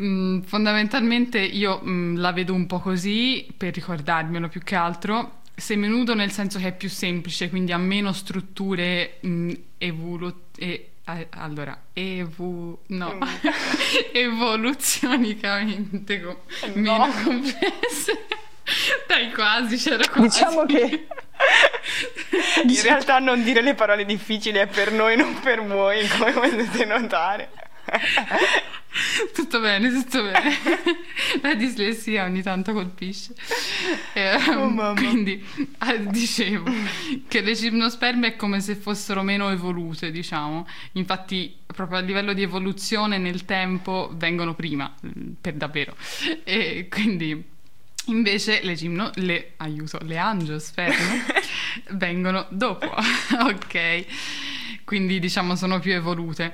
[0.01, 5.41] Mm, fondamentalmente io mm, la vedo un po' così, per ricordarmelo più che altro.
[5.55, 10.89] Seme nudo nel senso che è più semplice, quindi ha meno strutture mm, evolu- e-
[11.05, 13.17] eh, allora, evu- no,
[14.13, 18.25] evoluzionicamente co- meno complesse.
[19.07, 20.39] Dai, quasi, c'era quasi.
[20.39, 21.07] Diciamo che
[22.67, 26.85] In realtà non dire le parole difficili è per noi, non per voi, come potete
[26.85, 27.49] notare.
[29.33, 30.55] Tutto bene, tutto bene.
[31.41, 33.33] La dislessia ogni tanto colpisce.
[34.13, 35.43] Ehm, Oh, quindi
[35.87, 36.71] eh, dicevo
[37.27, 40.67] che le gimnosperme è come se fossero meno evolute, diciamo.
[40.93, 45.95] Infatti, proprio a livello di evoluzione nel tempo vengono prima, mm, per davvero.
[46.43, 47.43] E quindi
[48.07, 51.25] invece le gimno le aiuto, le angiosperme
[51.93, 52.93] vengono dopo.
[53.39, 54.05] ok.
[54.83, 56.53] Quindi diciamo sono più evolute.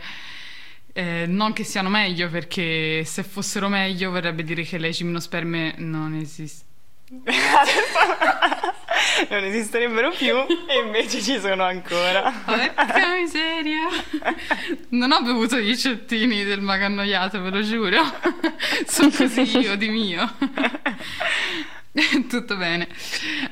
[0.93, 6.13] Eh, non che siano meglio, perché se fossero meglio vorrebbe dire che le gimnosperme non
[6.15, 6.67] esistono.
[9.29, 10.35] Non esisterebbero più
[10.67, 12.31] e invece ci sono ancora.
[12.45, 13.87] Porca miseria!
[14.89, 18.01] Non ho bevuto gli ciottini del mago annoiato, ve lo giuro.
[18.85, 20.35] Sono così io di mio.
[22.29, 22.87] Tutto bene.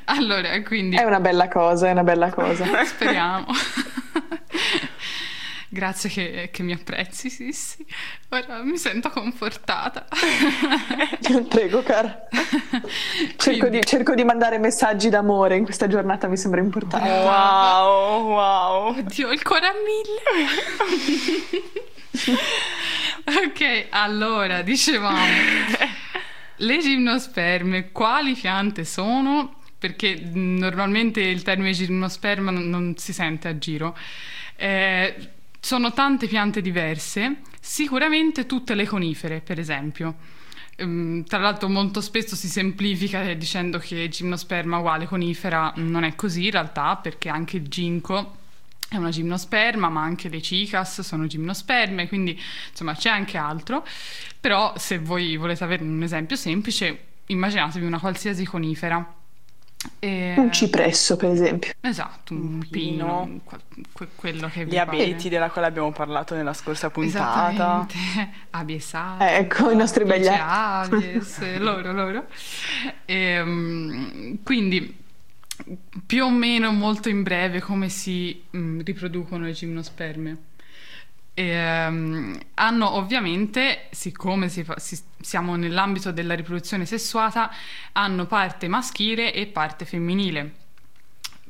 [0.05, 2.85] Allora, quindi è una bella cosa, è una bella cosa.
[2.85, 3.47] speriamo.
[5.69, 7.85] Grazie che, che mi apprezzi, Sissi.
[8.29, 10.07] Ora mi sento confortata.
[11.49, 12.27] Prego, cara.
[13.35, 17.09] Cerco di, cerco di mandare messaggi d'amore in questa giornata, mi sembra importante.
[17.09, 18.97] Wow, wow.
[18.97, 20.47] Oddio, il cuore a mille.
[23.47, 25.25] ok, allora, dicevamo,
[26.55, 29.55] le gimnosperme, quali piante sono?
[29.77, 33.97] Perché normalmente il termine gimnosperma non, non si sente a giro.
[34.55, 35.35] Eh,
[35.67, 40.15] sono tante piante diverse, sicuramente tutte le conifere, per esempio.
[40.77, 46.45] Ehm, tra l'altro molto spesso si semplifica dicendo che gimnosperma uguale conifera, non è così
[46.45, 48.37] in realtà, perché anche il ginkgo
[48.87, 53.85] è una gimnosperma, ma anche le cicas sono gimnosperme, quindi insomma c'è anche altro.
[54.39, 59.16] Però se voi volete avere un esempio semplice, immaginatevi una qualsiasi conifera.
[59.99, 61.73] E- Un cipresso, per esempio.
[61.81, 63.21] Esatto, un, pino, pino.
[63.21, 63.39] un
[63.93, 67.87] que- quello che vi Gli abeti della quale abbiamo parlato nella scorsa puntata.
[69.19, 72.25] Eh, ecco, i nostri begli abies, loro, loro.
[73.05, 75.05] Ehm, quindi
[76.05, 80.37] più o meno molto in breve come si mm, riproducono le gimnosperme.
[81.39, 87.51] Ehm, hanno ovviamente, siccome si fa- si- siamo nell'ambito della riproduzione sessuata,
[87.91, 90.53] hanno parte maschile e parte femminile.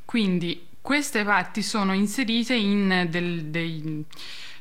[0.04, 4.04] Quindi queste parti sono inserite in del, dei...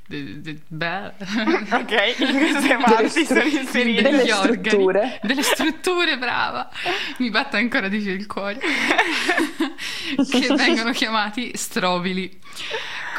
[0.08, 1.14] beh.
[1.78, 4.02] Ok, in queste parti sono inserite.
[4.02, 5.20] delle degli organi, strutture.
[5.22, 6.70] delle strutture, brava.
[7.18, 8.60] Mi batte ancora di più il cuore.
[10.30, 12.40] che vengono chiamati strobili.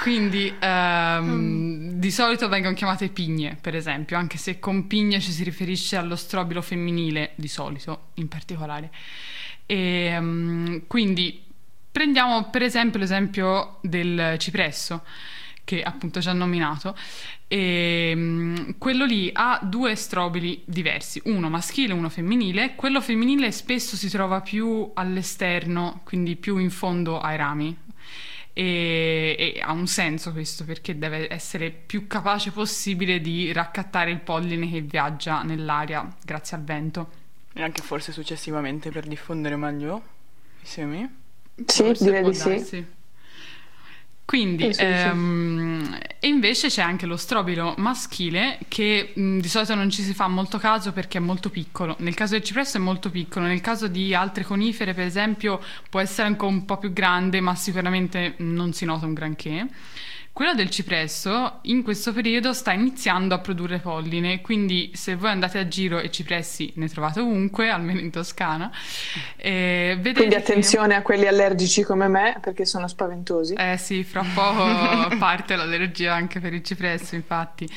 [0.02, 5.42] Quindi ehm, di solito vengono chiamate pigne, per esempio, anche se con pigne ci si
[5.42, 8.90] riferisce allo strobilo femminile, di solito in particolare.
[9.66, 11.44] E, ehm, quindi
[11.90, 15.02] prendiamo per esempio l'esempio del cipresso,
[15.68, 16.96] che appunto già nominato.
[17.46, 22.74] E, mm, quello lì ha due strobili diversi, uno maschile e uno femminile.
[22.74, 27.76] Quello femminile spesso si trova più all'esterno, quindi più in fondo ai rami.
[28.54, 34.20] E, e ha un senso questo perché deve essere più capace possibile di raccattare il
[34.20, 37.10] polline che viaggia nell'aria grazie al vento.
[37.52, 40.02] E anche forse successivamente per diffondere meglio
[40.62, 41.16] i semi.
[41.66, 42.96] Sì, Forse direi di sì.
[44.28, 44.82] Quindi, sì.
[44.82, 50.12] ehm, e invece c'è anche lo strobilo maschile che mh, di solito non ci si
[50.12, 51.96] fa molto caso perché è molto piccolo.
[52.00, 56.00] Nel caso del cipresso è molto piccolo, nel caso di altre conifere, per esempio, può
[56.00, 59.66] essere anche un po' più grande, ma sicuramente non si nota un granché.
[60.38, 65.58] Quello del cipresso in questo periodo sta iniziando a produrre polline, quindi se voi andate
[65.58, 68.70] a giro e cipressi ne trovate ovunque, almeno in Toscana,
[69.36, 73.54] eh, Quindi che- attenzione a quelli allergici come me, perché sono spaventosi.
[73.54, 74.62] eh sì, fra poco
[75.18, 77.68] parte l'allergia anche per il cipresso, infatti.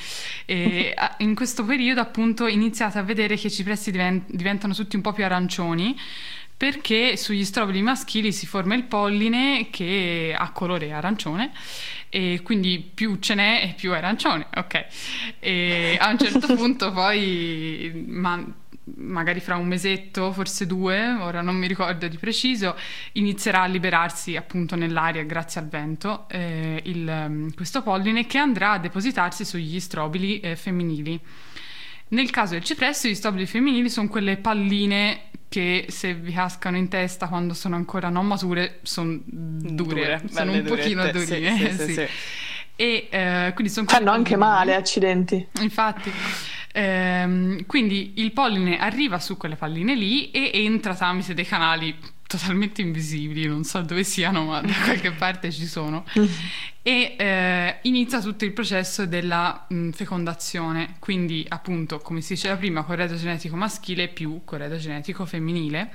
[0.46, 5.02] E in questo periodo, appunto, iniziate a vedere che i cipressi diven- diventano tutti un
[5.02, 5.98] po' più arancioni
[6.62, 11.52] perché sugli strobili maschili si forma il polline che ha colore arancione
[12.08, 14.86] e quindi più ce n'è e più è arancione, ok.
[15.40, 18.46] E a un certo punto poi ma-
[18.98, 22.78] magari fra un mesetto, forse due, ora non mi ricordo di preciso,
[23.14, 28.74] inizierà a liberarsi appunto nell'aria grazie al vento eh, il, ehm, questo polline che andrà
[28.74, 31.20] a depositarsi sugli strobili eh, femminili.
[32.10, 36.88] Nel caso del cipresso, gli strobili femminili sono quelle palline che se vi cascano in
[36.88, 41.58] testa quando sono ancora non mature sono dure, Dure, sono un pochino durette, sì, durine.
[41.58, 41.94] sì, sì, sì.
[41.94, 42.08] sì.
[42.78, 45.46] E eh, quindi sono Fanno anche male, accidenti.
[45.60, 46.10] Infatti,
[46.72, 51.98] ehm, quindi il polline arriva su quelle palline lì e entra tramite dei canali
[52.32, 56.06] totalmente invisibili, non so dove siano, ma da qualche parte ci sono,
[56.82, 62.84] e eh, inizia tutto il processo della mh, fecondazione, quindi appunto, come si diceva prima,
[62.84, 65.92] corredo genetico maschile più corredo genetico femminile,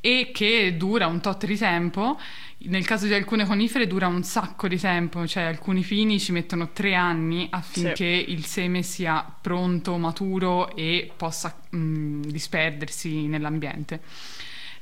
[0.00, 2.18] e che dura un tot di tempo.
[2.60, 6.70] Nel caso di alcune conifere dura un sacco di tempo, cioè alcuni pini ci mettono
[6.72, 14.00] tre anni affinché il seme sia pronto, maturo e possa mh, disperdersi nell'ambiente.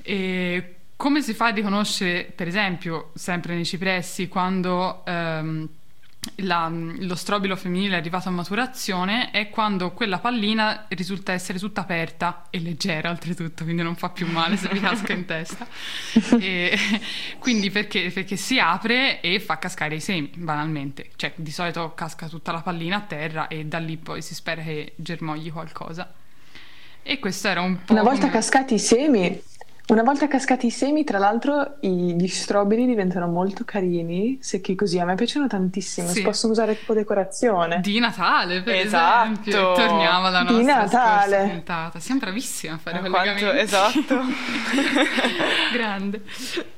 [0.03, 5.69] E come si fa a riconoscere, per esempio, sempre nei cipressi, quando ehm,
[6.37, 11.83] la- lo strobilo femminile è arrivato a maturazione è quando quella pallina risulta essere tutta
[11.83, 15.67] aperta e leggera oltretutto, quindi non fa più male se vi casca in testa.
[16.41, 16.77] E,
[17.39, 18.11] quindi perché?
[18.13, 21.11] Perché si apre e fa cascare i semi, banalmente.
[21.17, 24.63] Cioè, di solito casca tutta la pallina a terra e da lì poi si spera
[24.63, 26.13] che germogli qualcosa.
[27.03, 27.93] E questo era un po'...
[27.93, 29.41] Una volta come- cascati i semi,
[29.89, 34.99] una volta cascati i semi, tra l'altro i- gli strobili diventano molto carini, secchi così,
[34.99, 36.14] a me piacciono tantissimo, Sì.
[36.14, 37.80] si possono usare tipo decorazione.
[37.82, 39.30] Di Natale, per Esatto.
[39.30, 39.72] esempio.
[39.74, 41.37] Torniamo alla Di nostra Natale.
[41.37, 42.01] scorsa puntata.
[42.01, 43.62] Siamo bravissimi a fare Ma quanto- collegamenti.
[43.64, 44.20] esatto.
[45.72, 46.22] Grande.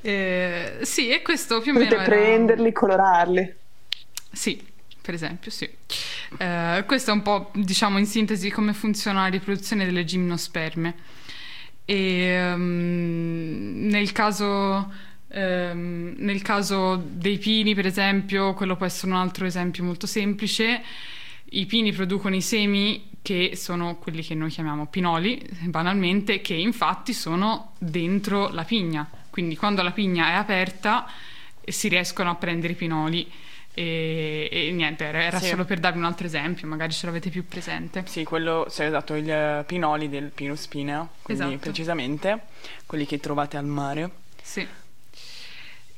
[0.01, 3.55] Eh, sì, e questo più o Potete meno era- prenderli, colorarli.
[4.31, 4.63] Sì,
[5.01, 5.67] per esempio, sì.
[6.37, 10.93] Eh, questo è un po', diciamo, in sintesi come funziona la riproduzione delle gimnosperme.
[11.89, 14.93] E ehm, nel caso,
[15.29, 20.83] ehm, nel caso dei pini, per esempio, quello può essere un altro esempio molto semplice.
[21.49, 27.11] I pini producono i semi che sono quelli che noi chiamiamo pinoli, banalmente, che infatti
[27.11, 29.09] sono dentro la pigna.
[29.31, 31.07] Quindi quando la pigna è aperta
[31.65, 33.27] si riescono a prendere i pinoli.
[33.81, 35.47] E, e niente, era, era Sì.
[35.47, 38.03] solo per darvi un altro esempio, magari ce l'avete più presente.
[38.07, 41.59] Sì, quello, sì, esatto, il eh, pinoli del Pinus pinea, quindi Esatto.
[41.59, 42.41] precisamente
[42.85, 44.09] quelli che trovate al mare.
[44.41, 44.67] Sì.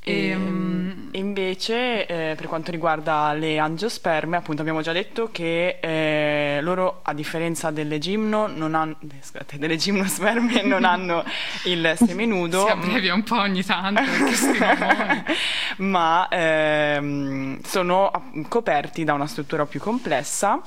[0.03, 5.77] E, Ehm, e invece eh, per quanto riguarda le angiosperme, appunto abbiamo già detto che
[5.81, 11.23] eh, loro a differenza delle gimno non hanno, eh, scusate, delle gimnosperme non hanno
[11.65, 14.01] il seme nudo, si abbrevia un po' ogni tanto
[15.77, 20.61] ma ehm, sono coperti da una struttura più complessa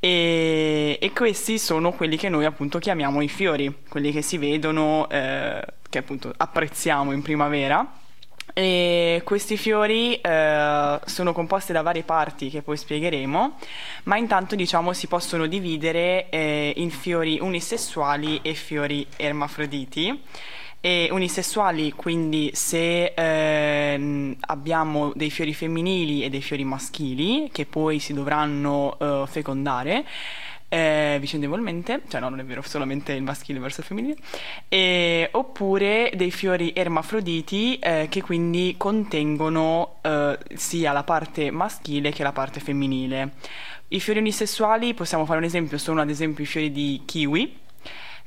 [0.00, 5.08] e, e questi sono quelli che noi appunto chiamiamo i fiori, quelli che si vedono,
[5.10, 8.02] eh, che appunto apprezziamo in primavera.
[8.56, 13.56] E questi fiori eh, sono composti da varie parti che poi spiegheremo,
[14.04, 20.22] ma intanto diciamo si possono dividere eh, in fiori unisessuali e fiori ermafroditi.
[20.80, 27.98] E unisessuali, quindi se ehm, abbiamo dei fiori femminili e dei fiori maschili che poi
[27.98, 30.04] si dovranno eh, fecondare
[30.74, 34.16] eh, vicendevolmente, cioè no, non è vero, solamente il maschile verso il femminile,
[34.68, 42.24] e- oppure dei fiori ermafroditi eh, che quindi contengono eh, sia la parte maschile che
[42.24, 43.34] la parte femminile.
[43.88, 47.56] I fiori unisessuali, possiamo fare un esempio, sono ad esempio i fiori di kiwi,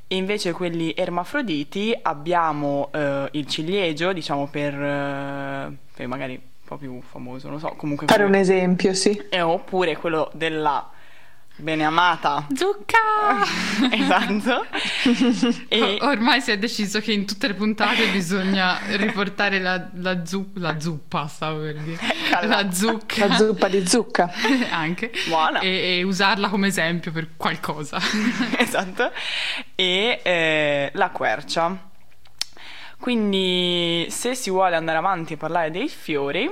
[0.06, 6.78] e invece quelli ermafroditi abbiamo eh, il ciliegio, diciamo per, eh, per magari un po'
[6.78, 8.06] più famoso, non so, comunque...
[8.06, 9.22] Fare un esempio, sì.
[9.28, 10.92] e oppure quello della
[11.58, 12.96] beneamata Zucca!
[13.90, 14.66] esatto
[15.68, 20.52] e Ormai si è deciso che in tutte le puntate bisogna riportare la, la, zu-
[20.54, 21.98] la zuppa, stavo per dire.
[22.42, 23.26] La zucca.
[23.26, 24.30] La zuppa di zucca.
[24.70, 25.10] Anche.
[25.26, 25.60] Buona.
[25.60, 28.00] E, e usarla come esempio per qualcosa.
[28.58, 29.12] esatto
[29.74, 31.86] e eh, la quercia
[32.98, 36.50] quindi se si vuole andare avanti e parlare dei fiori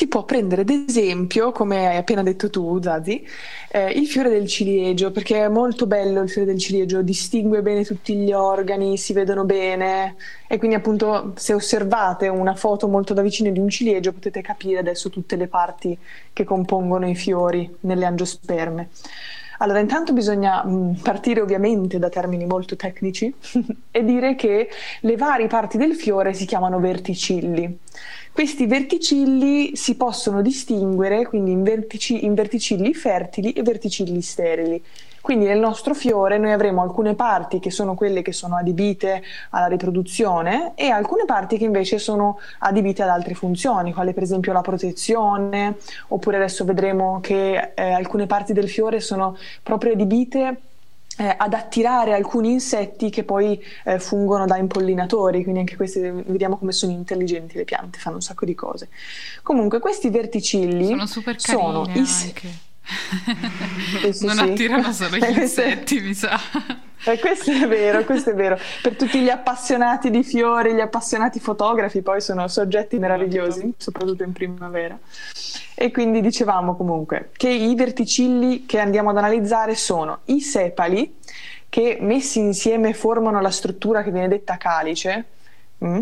[0.00, 3.22] Si può prendere ad esempio, come hai appena detto tu, Zazi,
[3.70, 7.84] eh, il fiore del ciliegio, perché è molto bello il fiore del ciliegio, distingue bene
[7.84, 10.16] tutti gli organi, si vedono bene
[10.48, 14.78] e quindi appunto se osservate una foto molto da vicino di un ciliegio potete capire
[14.78, 15.98] adesso tutte le parti
[16.32, 18.88] che compongono i fiori nelle angiosperme.
[19.58, 23.32] Allora, intanto bisogna mh, partire ovviamente da termini molto tecnici
[23.90, 24.70] e dire che
[25.00, 27.78] le varie parti del fiore si chiamano verticilli.
[28.40, 34.82] Questi verticilli si possono distinguere quindi in, vertici- in verticilli fertili e verticilli sterili.
[35.20, 39.66] Quindi nel nostro fiore noi avremo alcune parti che sono quelle che sono adibite alla
[39.66, 44.62] riproduzione e alcune parti che invece sono adibite ad altre funzioni, quale per esempio la
[44.62, 45.76] protezione,
[46.08, 50.60] oppure adesso vedremo che eh, alcune parti del fiore sono proprio adibite
[51.20, 56.56] eh, ad attirare alcuni insetti che poi eh, fungono da impollinatori, quindi anche questi vediamo
[56.56, 58.88] come sono intelligenti le piante, fanno un sacco di cose.
[59.42, 62.32] Comunque questi verticilli sono super carine sono i sì,
[64.24, 64.40] non sì.
[64.40, 66.40] attirano solo gli insetti, mi sa.
[67.04, 68.58] Eh, questo è vero, questo è vero.
[68.80, 74.32] Per tutti gli appassionati di fiori, gli appassionati fotografi, poi sono soggetti meravigliosi, soprattutto in
[74.32, 74.98] primavera.
[75.82, 81.16] E quindi dicevamo comunque che i verticilli che andiamo ad analizzare sono i sepali,
[81.70, 85.24] che messi insieme formano la struttura che viene detta calice.
[85.82, 86.00] mm,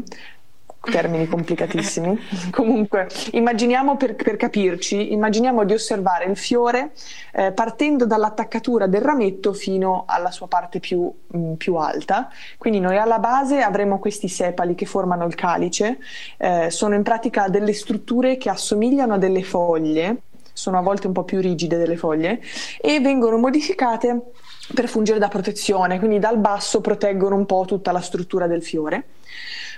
[0.80, 2.18] Termini complicatissimi.
[2.50, 6.92] Comunque, immaginiamo per, per capirci, immaginiamo di osservare il fiore
[7.32, 12.30] eh, partendo dall'attaccatura del rametto fino alla sua parte più, mh, più alta.
[12.56, 15.98] Quindi noi alla base avremo questi sepali che formano il calice,
[16.38, 20.22] eh, sono in pratica delle strutture che assomigliano a delle foglie,
[20.52, 22.40] sono a volte un po' più rigide delle foglie,
[22.80, 24.30] e vengono modificate
[24.74, 29.04] per fungere da protezione, quindi dal basso proteggono un po' tutta la struttura del fiore.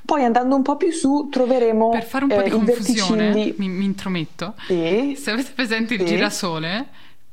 [0.05, 3.55] Poi andando un po' più su troveremo Per fare un po' eh, di confusione, verticilli.
[3.59, 4.55] mi, mi intrometto.
[4.66, 5.14] Sì.
[5.18, 6.07] Se avete presente il Sì.
[6.07, 6.88] girasole,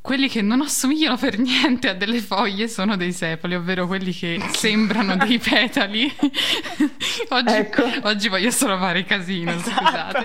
[0.07, 4.41] quelli che non assomigliano per niente a delle foglie sono dei sepali, ovvero quelli che
[4.55, 6.09] sembrano dei petali.
[7.27, 7.83] oggi, Ecco.
[8.03, 10.23] oggi voglio solo fare casino, scusate.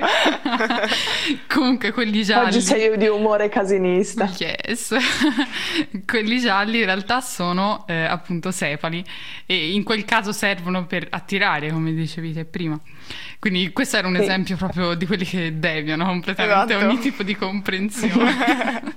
[1.53, 2.47] Comunque quelli gialli.
[2.47, 4.31] Oggi sei di umore casinista.
[4.39, 4.95] Yes,
[6.07, 9.05] quelli gialli in realtà sono eh, appunto sepali
[9.47, 12.79] e in quel caso servono per attirare, come dicevi te prima.
[13.39, 14.23] Quindi questo era un Sì.
[14.23, 16.85] esempio proprio di quelli che deviano completamente Esatto.
[16.87, 18.97] ogni tipo di comprensione.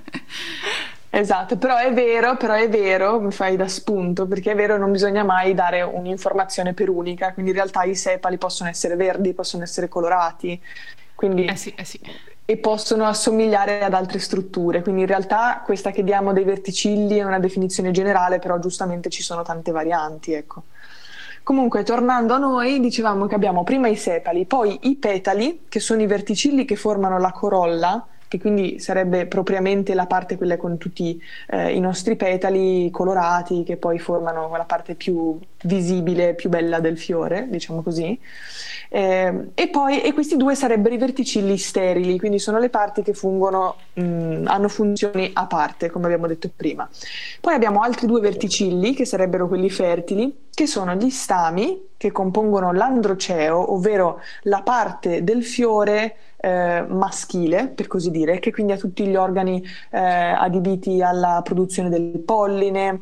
[1.08, 4.92] Esatto, però è vero, però è vero, mi fai da spunto, perché è vero, non
[4.92, 9.62] bisogna mai dare un'informazione per unica, quindi in realtà i sepali possono essere verdi, possono
[9.62, 10.60] essere colorati,
[11.14, 11.98] quindi, eh sì, eh sì.
[12.44, 17.22] e possono assomigliare ad altre strutture, quindi in realtà questa che diamo dei verticilli è
[17.24, 20.64] una definizione generale, però giustamente ci sono tante varianti, ecco.
[21.46, 26.02] Comunque, tornando a noi, dicevamo che abbiamo prima i sepali, poi i petali, che sono
[26.02, 31.20] i verticilli che formano la corolla, che quindi sarebbe propriamente la parte quella con tutti
[31.48, 36.98] eh, i nostri petali colorati, che poi formano la parte più visibile, più bella del
[36.98, 38.18] fiore, diciamo così.
[38.88, 43.14] Eh, e poi e questi due sarebbero i verticilli sterili, quindi sono le parti che
[43.14, 46.88] fungono, mh, hanno funzioni a parte, come abbiamo detto prima.
[47.40, 52.72] Poi abbiamo altri due verticilli, che sarebbero quelli fertili, che sono gli stami che compongono
[52.72, 59.04] l'androceo, ovvero la parte del fiore eh, maschile, per così dire, che quindi ha tutti
[59.06, 63.00] gli organi eh, adibiti alla produzione del polline.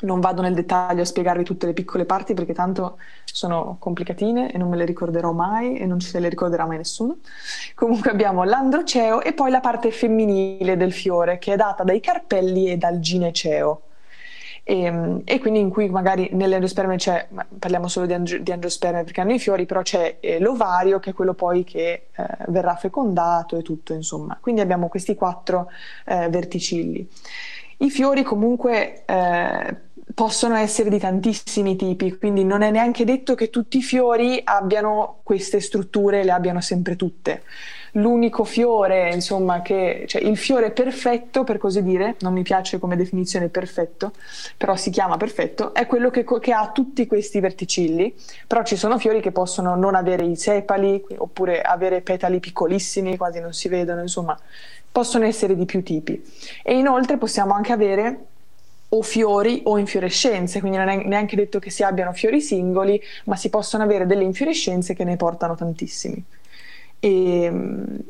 [0.00, 4.58] Non vado nel dettaglio a spiegarvi tutte le piccole parti perché tanto sono complicatine e
[4.58, 7.18] non me le ricorderò mai e non ce le ricorderà mai nessuno.
[7.74, 12.70] Comunque abbiamo l'androceo e poi la parte femminile del fiore che è data dai carpelli
[12.70, 13.82] e dal gineceo.
[14.66, 19.04] E, e quindi in cui magari nelle angiosperme c'è, parliamo solo di, angio- di angiosperme
[19.04, 22.74] perché hanno i fiori, però c'è eh, l'ovario che è quello poi che eh, verrà
[22.74, 24.38] fecondato e tutto, insomma.
[24.40, 25.68] Quindi abbiamo questi quattro
[26.06, 27.06] eh, verticilli.
[27.78, 29.76] I fiori comunque eh,
[30.14, 35.18] possono essere di tantissimi tipi, quindi non è neanche detto che tutti i fiori abbiano
[35.22, 37.42] queste strutture, le abbiano sempre tutte.
[37.96, 42.96] L'unico fiore, insomma, che cioè il fiore perfetto, per così dire, non mi piace come
[42.96, 44.12] definizione perfetto,
[44.56, 48.12] però si chiama perfetto, è quello che, che ha tutti questi verticilli,
[48.48, 53.38] però ci sono fiori che possono non avere i sepali oppure avere petali piccolissimi, quasi
[53.38, 54.36] non si vedono, insomma,
[54.90, 56.20] possono essere di più tipi.
[56.64, 58.18] E inoltre possiamo anche avere
[58.88, 63.36] o fiori o infiorescenze, quindi non è neanche detto che si abbiano fiori singoli, ma
[63.36, 66.24] si possono avere delle infiorescenze che ne portano tantissimi.
[67.04, 67.52] E,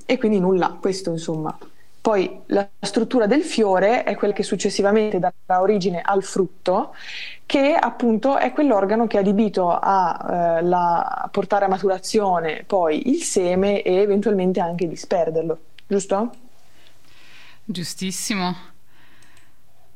[0.07, 1.57] e quindi nulla, questo insomma.
[2.01, 6.95] Poi la struttura del fiore è quella che successivamente darà origine al frutto,
[7.47, 13.09] che appunto è quell'organo che è adibito a, eh, la- a portare a maturazione poi
[13.09, 16.31] il seme e eventualmente anche disperderlo, giusto?
[17.67, 18.74] Giustissimo.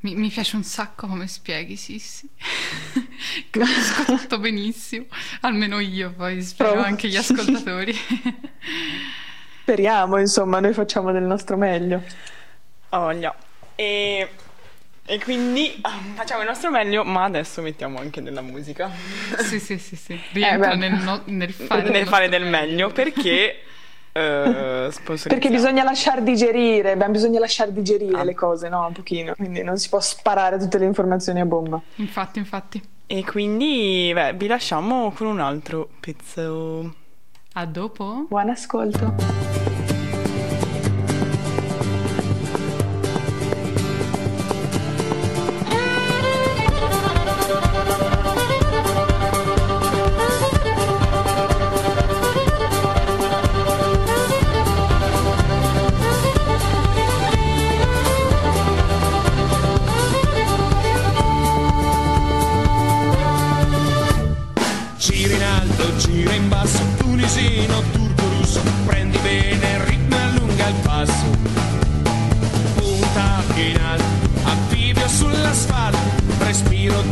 [0.00, 2.28] Mi, mi piace un sacco come spieghi, sì, sì.
[3.50, 5.06] Capisco tutto benissimo.
[5.40, 6.86] Almeno io, poi spero Provo.
[6.86, 7.92] anche gli ascoltatori.
[9.62, 12.02] Speriamo, insomma, noi facciamo del nostro meglio.
[12.90, 13.34] Ho voglia.
[13.74, 14.28] E,
[15.04, 18.90] e quindi ah, facciamo il nostro meglio, ma adesso mettiamo anche della musica.
[19.42, 20.18] sì, sì, sì, sì.
[20.32, 20.76] Rientra beh.
[20.76, 23.62] nel, no- nel fare, nel del fare del meglio perché
[24.18, 24.92] eh.
[25.28, 28.22] Perché bisogna lasciar digerire, beh, bisogna lasciar digerire Ah.
[28.24, 28.86] le cose, no?
[28.86, 31.80] Un pochino, quindi non si può sparare tutte le informazioni a bomba.
[31.96, 32.82] Infatti, infatti.
[33.06, 36.94] E quindi, beh, vi lasciamo con un altro pezzo.
[37.54, 38.26] A dopo.
[38.28, 39.67] Buon ascolto.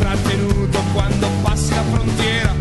[0.07, 2.55] Trattenuto quando passi la frontiera.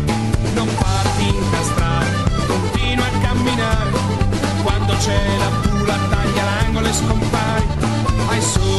[0.54, 3.90] Non parti incastrato, continua a camminare,
[4.64, 7.66] quando c'è la bula taglia l'angolo e scompari.
[8.28, 8.75] Hai solo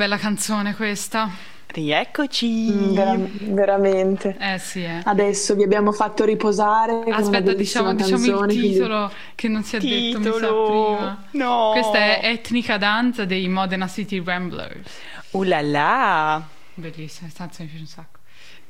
[0.00, 1.28] bella canzone questa.
[1.66, 2.72] Rieccoci!
[2.72, 3.18] Mm, vera-
[3.52, 4.34] veramente.
[4.40, 5.02] Eh sì, eh.
[5.04, 7.02] Adesso vi abbiamo fatto riposare.
[7.10, 10.94] Aspetta, diciamo, diciamo il canzone, quindi- titolo che non si è detto, mi sa Titolo!
[10.96, 11.24] prima.
[11.32, 11.70] No!
[11.72, 14.90] Questa è Etnica Danza dei Modena City Ramblers.
[15.32, 16.42] Uh là là!
[16.72, 18.18] Bellissima, canzone mi piace un sacco.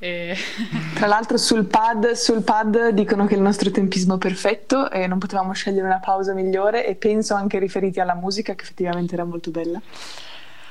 [0.01, 0.37] E...
[0.95, 5.19] Tra l'altro sul pad, sul pad dicono che il nostro tempismo è perfetto e non
[5.19, 9.53] potevamo scegliere una pausa migliore e penso anche riferiti alla musica che effettivamente era molto
[9.53, 9.81] bella.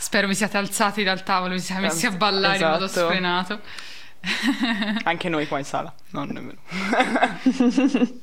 [0.01, 3.07] Spero vi siate alzati dal tavolo, vi siate messi a ballare in modo Esatto.
[3.07, 3.59] sfrenato.
[5.03, 6.59] Anche noi qua in sala, non nemmeno.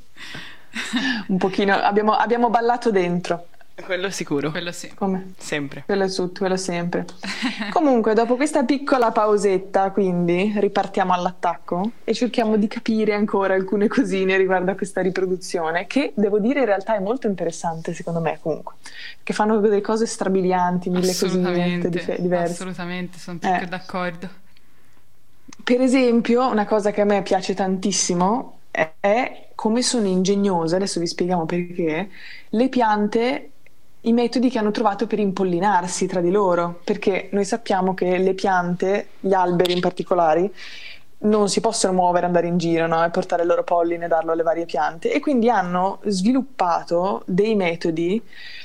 [1.29, 3.49] Un pochino, abbiamo, abbiamo ballato dentro,
[3.85, 4.51] Quello sicuro.
[4.51, 4.93] Quello sì.
[4.95, 5.35] come?
[5.37, 5.83] Sempre.
[5.85, 7.05] Quello è su, quello sempre.
[7.71, 14.39] Comunque, dopo questa piccola pausetta, quindi ripartiamo all'attacco e cerchiamo di capire ancora alcune cosine
[14.39, 18.75] riguardo a questa riproduzione, che devo dire in realtà è molto interessante, secondo me, comunque.
[19.23, 22.53] Che fanno delle cose strabilianti, mille cosine Assolutamente, dif- diverse.
[22.55, 23.59] assolutamente, sono più Eh.
[23.59, 24.29] che d'accordo.
[25.63, 31.07] Per esempio, una cosa che a me piace tantissimo è come sono ingegnose, adesso vi
[31.07, 32.11] spieghiamo perché,
[32.51, 33.51] le piante,
[34.07, 38.35] i metodi che hanno trovato per impollinarsi tra di loro, perché noi sappiamo che le
[38.35, 40.51] piante, gli alberi in particolare,
[41.19, 43.05] non si possono muovere, andare in giro no?
[43.05, 47.57] e portare il loro polline e darlo alle varie piante e quindi hanno sviluppato dei
[47.57, 48.23] metodi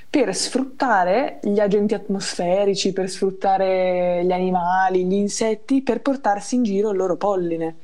[0.10, 6.92] per sfruttare gli agenti atmosferici, per sfruttare gli animali, gli insetti, per portarsi in giro
[6.92, 7.76] il loro polline.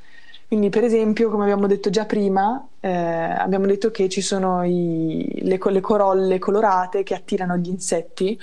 [0.47, 5.39] Quindi, per esempio, come abbiamo detto già prima, eh, abbiamo detto che ci sono i-
[5.43, 8.39] le, le corolle colorate che attirano gli insetti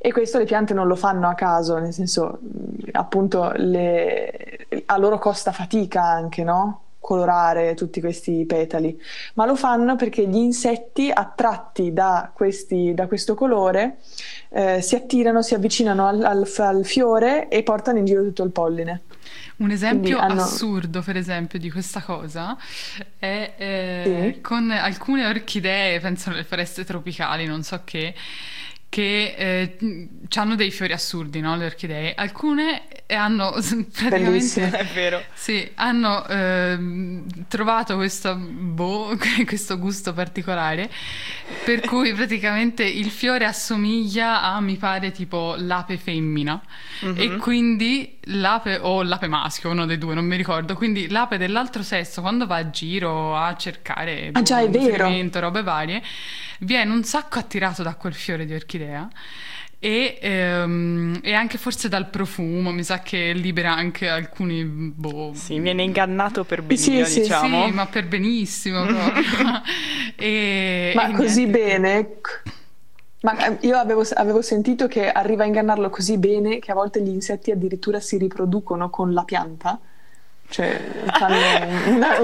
[0.00, 4.96] E questo le piante non lo fanno a caso, nel senso, mh, appunto, le- a
[4.98, 6.82] loro costa fatica anche, no?
[7.00, 9.00] Colorare tutti questi petali,
[9.34, 13.98] ma lo fanno perché gli insetti attratti da, questi- da questo colore
[14.50, 18.50] eh, si attirano, si avvicinano al, al- al fiore e portano in giro tutto il
[18.50, 19.02] polline.
[19.58, 22.56] Un esempio Quindi hanno- assurdo, per esempio, di questa cosa
[23.18, 24.40] è eh, Sì.
[24.40, 28.14] con alcune orchidee, penso nelle foreste tropicali, non so che,
[28.88, 31.56] che eh, hanno dei fiori assurdi, no?
[31.56, 32.14] Le orchidee.
[32.14, 33.52] Alcune hanno
[33.92, 34.70] praticamente Bellissime.
[34.70, 35.22] È vero.
[35.34, 39.16] sì, hanno ehm, trovato questo, boh,
[39.46, 40.90] questo gusto particolare
[41.64, 46.60] per cui praticamente il fiore assomiglia a, mi pare, tipo l'ape femmina
[47.14, 50.74] e quindi l'ape o l'ape maschio, uno dei due, non mi ricordo.
[50.74, 55.08] Quindi l'ape dell'altro sesso, quando va a giro a cercare Ah, già, è vero.
[55.08, 56.02] nutrimento, robe varie,
[56.60, 59.08] viene un sacco attirato da quel fiore di orchidea.
[59.80, 65.60] E, ehm, e anche forse dal profumo, mi sa che libera anche alcuni boh, Sì,
[65.60, 67.66] viene ingannato per Sì, benino, sì, diciamo.
[67.66, 68.84] sì, ma per benissimo
[70.16, 71.50] e, Ma e così niente.
[71.58, 72.08] bene?
[73.20, 77.00] Ma eh, io avevo, avevo sentito che arriva a ingannarlo così bene che a volte
[77.00, 79.78] gli insetti addirittura si riproducono con la pianta.
[80.50, 80.80] Cioè,
[81.18, 81.36] fanno
[81.94, 82.16] una-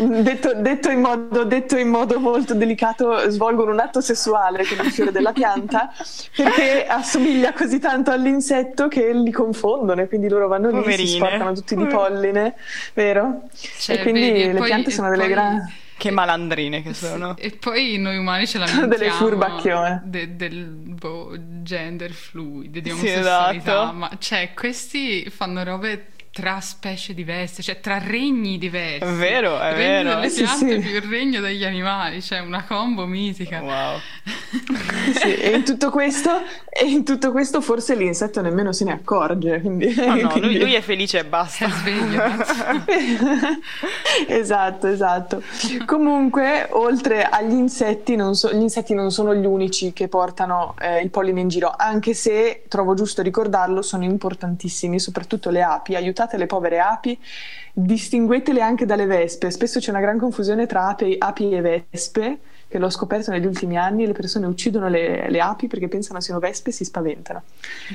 [0.00, 4.84] un- detto, detto in modo, detto in modo molto delicato, svolgono un atto sessuale con
[4.84, 5.90] il fiore della pianta
[6.36, 11.08] perché assomiglia così tanto all'insetto che li confondono e quindi loro vanno lì, si Poverine.
[11.08, 12.54] sporcano tutti di polline,
[12.92, 13.42] vero?
[13.78, 15.72] Cioè, e quindi vedi, e le poi- piante e sono delle grandi...
[16.00, 17.36] Che malandrine che sono.
[17.36, 20.00] E poi noi umani ce Sono lamentiamo delle furbacchione.
[20.04, 23.92] de- del boh, gender fluid, di Sì, omosessualità, esatto.
[23.92, 29.02] ma cioè questi fanno robe tra specie diverse, cioè tra regni diversi.
[29.04, 30.14] È vero, è il regno vero.
[30.16, 30.88] delle Sì, piante sì.
[30.88, 33.60] più il regno degli animali, cioè una combo mitica.
[33.60, 33.98] Wow.
[35.14, 36.30] Sì, e in tutto questo,
[36.68, 39.60] e in tutto questo forse l'insetto nemmeno se ne accorge.
[39.60, 41.66] Quindi, No, no, lui, quindi- lui è felice e basta.
[41.66, 42.22] È sveglio.
[44.28, 45.42] esatto, esatto.
[45.86, 51.00] Comunque, oltre agli insetti, non so- gli insetti non sono gli unici che portano eh,
[51.00, 55.94] il polline in giro, anche se trovo giusto ricordarlo, sono importantissimi, soprattutto le api.
[56.20, 57.18] Aiutate le povere api,
[57.72, 59.50] distinguetele anche dalle vespe.
[59.50, 61.60] Spesso c'è una gran confusione tra api, api e
[61.90, 62.40] vespe.
[62.70, 66.38] Che l'ho scoperto negli ultimi anni, le persone uccidono le, le api perché pensano siano
[66.38, 67.42] vespe e si spaventano.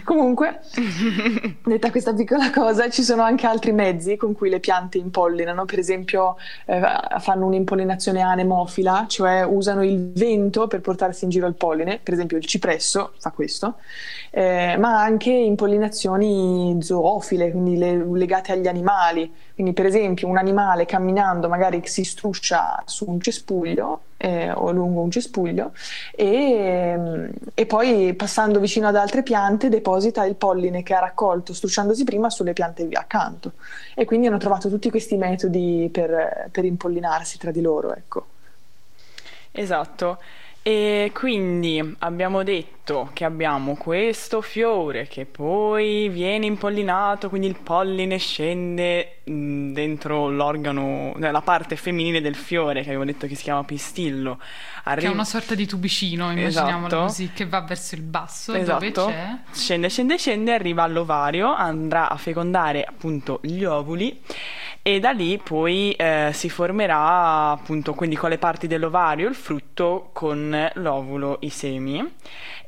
[0.04, 0.60] Comunque,
[1.64, 5.80] Detta questa piccola cosa, ci sono anche altri mezzi con cui le piante impollinano, per
[5.80, 6.82] esempio eh,
[7.20, 12.38] fanno un'impollinazione anemofila, cioè usano il vento per portarsi in giro il polline, per esempio
[12.38, 13.76] il cipresso fa questo,
[14.32, 19.32] eh, ma anche impollinazioni zoofile, quindi le- legate agli animali.
[19.54, 25.02] Quindi per esempio un animale camminando magari si struscia su un cespuglio eh, o lungo
[25.02, 25.72] un cespuglio
[26.12, 32.04] e, e poi passando vicino ad altre piante deposita il polline che ha raccolto strusciandosi
[32.04, 33.52] prima sulle piante accanto
[33.94, 38.26] e quindi hanno trovato tutti questi metodi per, per impollinarsi tra di loro ecco.
[39.52, 40.18] Esatto.
[40.64, 42.75] E quindi abbiamo detto
[43.14, 51.14] che abbiamo questo fiore che poi viene impollinato, quindi il polline scende mh, dentro l'organo,
[51.16, 54.40] nella parte femminile del fiore, che avevo detto che si chiama pistillo.
[54.84, 57.02] Che è una sorta di tubicino, immaginiamolo Esatto.
[57.02, 59.12] così, che va verso il basso, Esatto.
[59.52, 64.22] Scende, scende, scende, arriva all'ovario, andrà a fecondare appunto gli ovuli
[64.88, 70.12] e da lì poi eh, si formerà appunto quindi con le parti dell'ovario il frutto
[70.14, 72.08] con l'ovulo i semi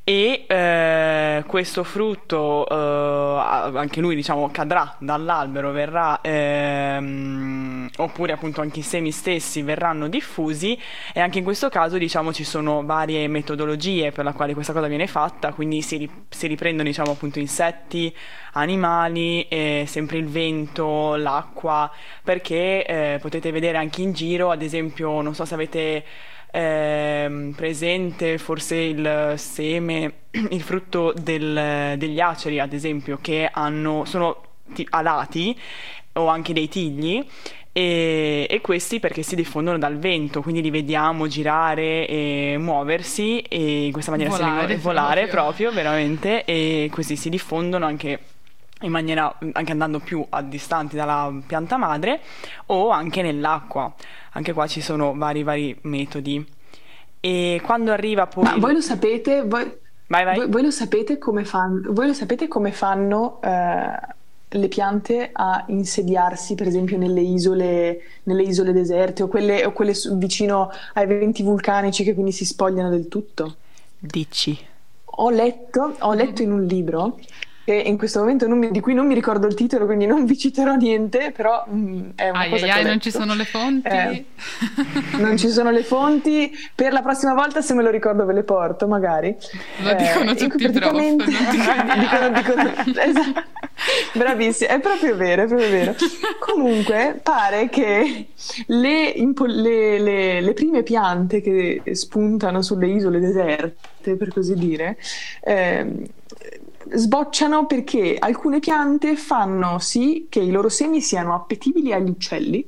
[0.10, 8.80] e eh, questo frutto eh, anche lui diciamo cadrà dall'albero verrà ehm, oppure appunto anche
[8.80, 10.80] i semi stessi verranno diffusi.
[11.14, 14.88] E anche in questo caso diciamo ci sono varie metodologie per la quale questa cosa
[14.88, 15.52] viene fatta.
[15.52, 18.16] Quindi si, ri- si riprendono diciamo appunto insetti
[18.58, 21.90] animali eh, sempre il vento l'acqua
[22.24, 26.04] perché eh, potete vedere anche in giro ad esempio non so se avete
[26.52, 30.14] ehm, presente forse il seme,
[30.52, 34.42] il frutto del- degli aceri, ad esempio, che hanno, sono
[34.74, 35.58] ti- alati
[36.14, 37.24] o anche dei tigli.
[37.74, 43.86] E, e questi perché si diffondono dal vento, quindi li vediamo girare e muoversi e
[43.86, 45.44] in questa maniera si Volare vengono- volare proprio.
[45.70, 48.20] proprio, veramente, e così si diffondono anche
[48.82, 52.22] in maniera anche andando più a distanti dalla pianta madre
[52.68, 53.94] o anche nell'acqua.
[54.34, 56.46] Anche qua ci sono vari vari metodi.
[57.20, 59.72] E quando arriva poi Ma voi lo sapete, voi,
[60.08, 60.36] Vai, vai.
[60.38, 64.16] voi- voi lo sapete come fanno, voi lo sapete come fanno eh,
[64.50, 69.94] le piante a insediarsi, per esempio, nelle isole, nelle isole deserte o quelle, o quelle
[70.14, 73.56] vicino ai venti vulcanici che quindi si spogliano del tutto?
[73.98, 74.58] Dici.
[75.20, 77.18] ho letto, ho letto in un libro
[77.76, 80.76] in questo momento mi- di cui non mi ricordo il titolo, quindi non vi citerò
[80.76, 83.88] niente, però mm, è una Ai cosa ai ai, non ci sono le fonti.
[83.90, 84.26] Eh,
[85.18, 86.52] non ci sono le fonti.
[86.74, 89.36] Per la prossima volta, se me lo ricordo, ve le porto, magari.
[89.84, 91.26] Lo dicono in cui tutti i prof, praticamente-
[92.16, 93.44] non dicono, dicono, esatto.
[94.14, 95.96] Bravissimi, è proprio vero, è proprio vero.
[96.40, 98.28] Comunque, pare che
[98.68, 104.98] le, le- le- le prime piante che spuntano sulle isole deserte, per così dire,
[105.44, 106.06] ehm,
[106.94, 112.66] sbocciano perché alcune piante fanno sì che i loro semi siano appetibili agli uccelli.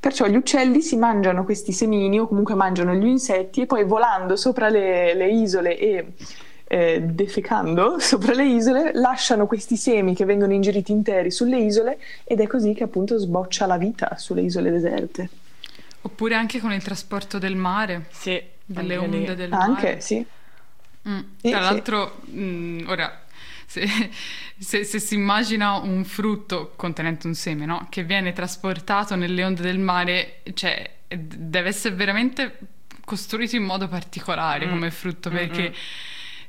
[0.00, 4.36] Perciò gli uccelli si mangiano questi semini o comunque mangiano gli insetti e poi volando
[4.36, 6.12] sopra le, le isole e
[6.66, 12.40] eh, defecando sopra le isole lasciano questi semi che vengono ingeriti interi sulle isole ed
[12.40, 15.28] è così che appunto sboccia la vita sulle isole deserte.
[16.02, 19.16] Oppure anche con il trasporto del mare, Sì, delle anche lì.
[19.16, 19.64] onde del mare.
[19.64, 20.26] Anche, sì.
[21.08, 21.18] Mm.
[21.40, 21.64] Sì, Tra sì.
[21.64, 23.23] l'altro, mm, ora,
[23.66, 23.86] se,
[24.58, 27.86] se- se si immagina un frutto contenente un seme, no?
[27.90, 32.58] Che viene trasportato nelle onde del mare, cioè, deve essere veramente
[33.04, 34.70] costruito in modo particolare Mm.
[34.70, 35.74] come frutto, perché...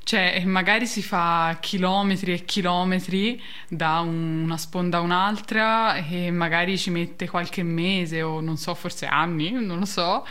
[0.06, 6.78] Cioè, magari si fa chilometri e chilometri da un- una sponda a un'altra e magari
[6.78, 10.24] ci mette qualche mese o non so, forse anni, non lo so.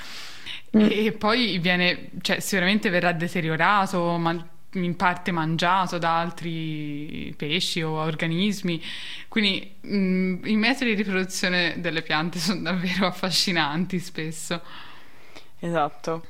[0.70, 7.92] E poi viene, cioè, sicuramente verrà deteriorato, ma in parte mangiato da altri pesci o
[7.92, 8.82] organismi.
[9.28, 14.60] Quindi mm, i metodi di riproduzione delle piante sono davvero affascinanti spesso.
[15.58, 16.26] Esatto.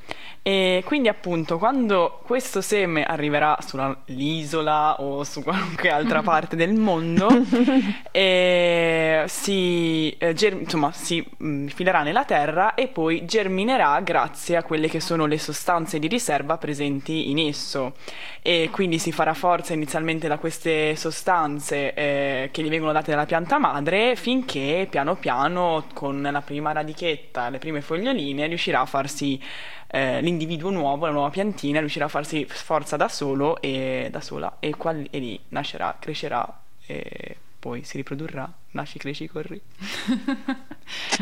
[0.47, 7.29] E quindi appunto quando questo seme arriverà sull'isola o su qualunque altra parte del mondo,
[8.13, 14.63] eh, si, eh, ger- insomma, si mm, filerà nella terra e poi germinerà grazie a
[14.63, 17.95] quelle che sono le sostanze di riserva presenti in esso.
[18.43, 23.25] E quindi si farà forza inizialmente da queste sostanze eh, che gli vengono date dalla
[23.25, 29.41] pianta madre finché piano piano con la prima radichetta, le prime foglioline riuscirà a farsi
[29.89, 34.57] eh, l'individuo nuovo, la nuova piantina riuscirà a farsi forza da solo e da sola
[34.61, 38.51] e, qual- e lì nascerà, crescerà e poi si riprodurrà.
[38.73, 39.61] Nasci, cresci, corri.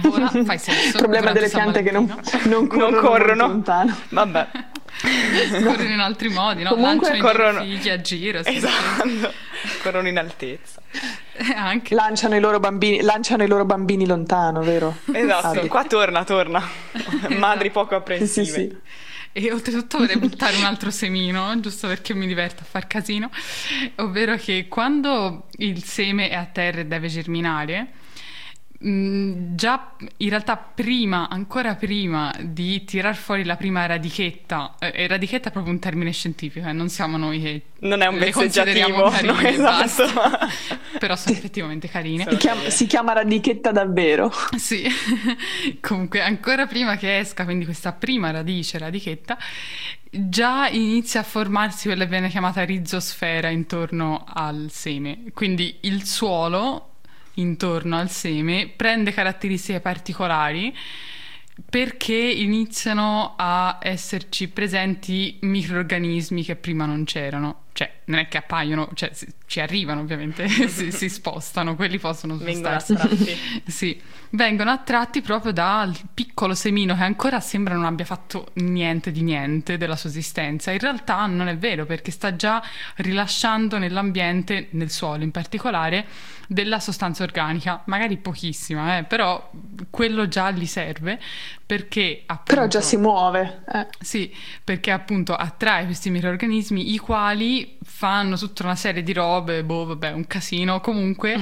[0.01, 0.87] Vola, fai sesso.
[0.89, 2.07] Il problema delle piante che non,
[2.47, 3.63] non corrono, Non corrono.
[4.09, 4.49] Vabbè.
[5.65, 6.71] corrono in altri modi, no?
[6.71, 8.43] Comunque Lanciano i corrono- loro figli a giro.
[8.43, 8.57] sì, sì.
[8.57, 9.33] Esatto.
[9.83, 10.81] Corrono in altezza.
[11.33, 11.95] Eh, Anche.
[11.95, 14.97] Lanciano i loro bambini, lanciano i loro bambini lontano, vero?
[15.13, 16.63] Esatto, Ah, qua torna, torna.
[17.39, 18.45] Madri poco Sì, apprensive.
[18.47, 18.77] sì, sì.
[19.35, 23.31] E oltretutto vorrei buttare un altro semino, giusto perché mi diverto a far casino,
[23.97, 27.87] ovvero che quando il seme è a terra e deve germinare,
[28.83, 35.07] mh, già in realtà prima, ancora prima di tirar fuori la prima radichetta, eh, e
[35.07, 39.09] radichetta è proprio un termine scientifico, eh, non siamo noi che Non è un vezzeggiativo,
[39.09, 40.05] carine, no, esatto.
[40.99, 42.27] però sono effettivamente carine.
[42.29, 44.31] Si chiama, si chiama radichetta davvero.
[44.63, 44.87] Sì,
[45.81, 49.37] comunque ancora prima che esca, quindi questa prima radice, radichetta,
[50.09, 55.25] già inizia a formarsi quella che viene chiamata rizosfera intorno al seme.
[55.33, 56.92] Quindi il suolo
[57.35, 60.75] intorno al seme prende caratteristiche particolari
[61.69, 67.62] perché iniziano a esserci presenti microrganismi che prima non c'erano.
[67.75, 72.37] Cioè, non è che appaiono, cioè si- ci arrivano ovviamente, si, si spostano, quelli possono
[72.37, 72.93] Vengono spostarsi.
[73.31, 73.39] attratti.
[73.73, 74.01] Sì,
[74.31, 79.79] vengono attratti proprio dal piccolo semino che ancora sembra non abbia fatto niente di niente
[79.79, 80.71] della sua esistenza.
[80.71, 82.63] In realtà non è vero perché sta già
[82.97, 86.07] rilasciando nell'ambiente, nel suolo in particolare,
[86.47, 89.51] della sostanza organica, magari pochissima, eh, però
[89.91, 91.19] quello già gli serve
[91.65, 92.55] perché appunto...
[92.55, 93.63] Però già si muove.
[93.73, 93.87] eh.
[94.01, 94.31] Sì,
[94.63, 100.13] perché appunto attrae questi microrganismi i quali fanno tutta una serie di robe, boh, vabbè,
[100.13, 101.39] un casino, comunque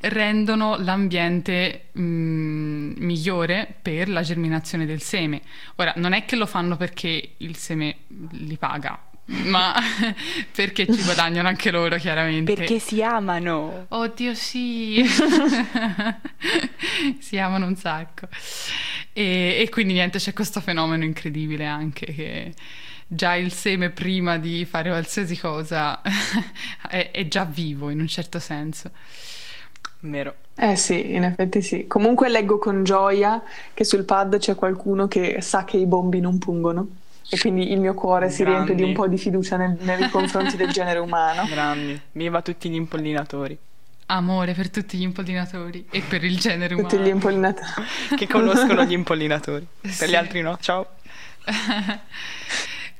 [0.00, 5.42] rendono l'ambiente mm, migliore per la germinazione del seme.
[5.76, 7.96] Ora, non è che lo fanno perché il seme
[8.30, 9.74] li paga, ma
[10.54, 12.54] perché ci guadagnano anche loro, chiaramente.
[12.54, 13.86] Perché si amano.
[13.88, 15.04] Oddio sì,
[17.18, 18.28] si amano un sacco.
[19.12, 22.54] E, e quindi niente, c'è questo fenomeno incredibile anche che
[23.10, 26.00] già il seme prima di fare qualsiasi cosa
[26.88, 28.90] è, è già vivo in un certo senso.
[30.00, 30.34] Vero.
[30.54, 31.86] Eh sì, in effetti sì.
[31.88, 33.42] Comunque leggo con gioia
[33.74, 36.88] che sul pad c'è qualcuno che sa che i bombi non pungono.
[37.30, 38.94] E quindi il mio cuore si riempie di un Grandi.
[38.94, 41.44] po' di fiducia nel- nei confronti del genere umano.
[41.50, 42.00] Grandi.
[42.12, 43.58] Viva tutti gli impollinatori.
[44.06, 46.88] Amore per tutti gli impollinatori e per il genere umano.
[46.88, 47.68] Tutti gli impollinatori.
[48.16, 49.66] Che conoscono gli impollinatori.
[49.80, 50.08] Per Sì.
[50.08, 50.56] gli altri no.
[50.60, 50.86] Ciao.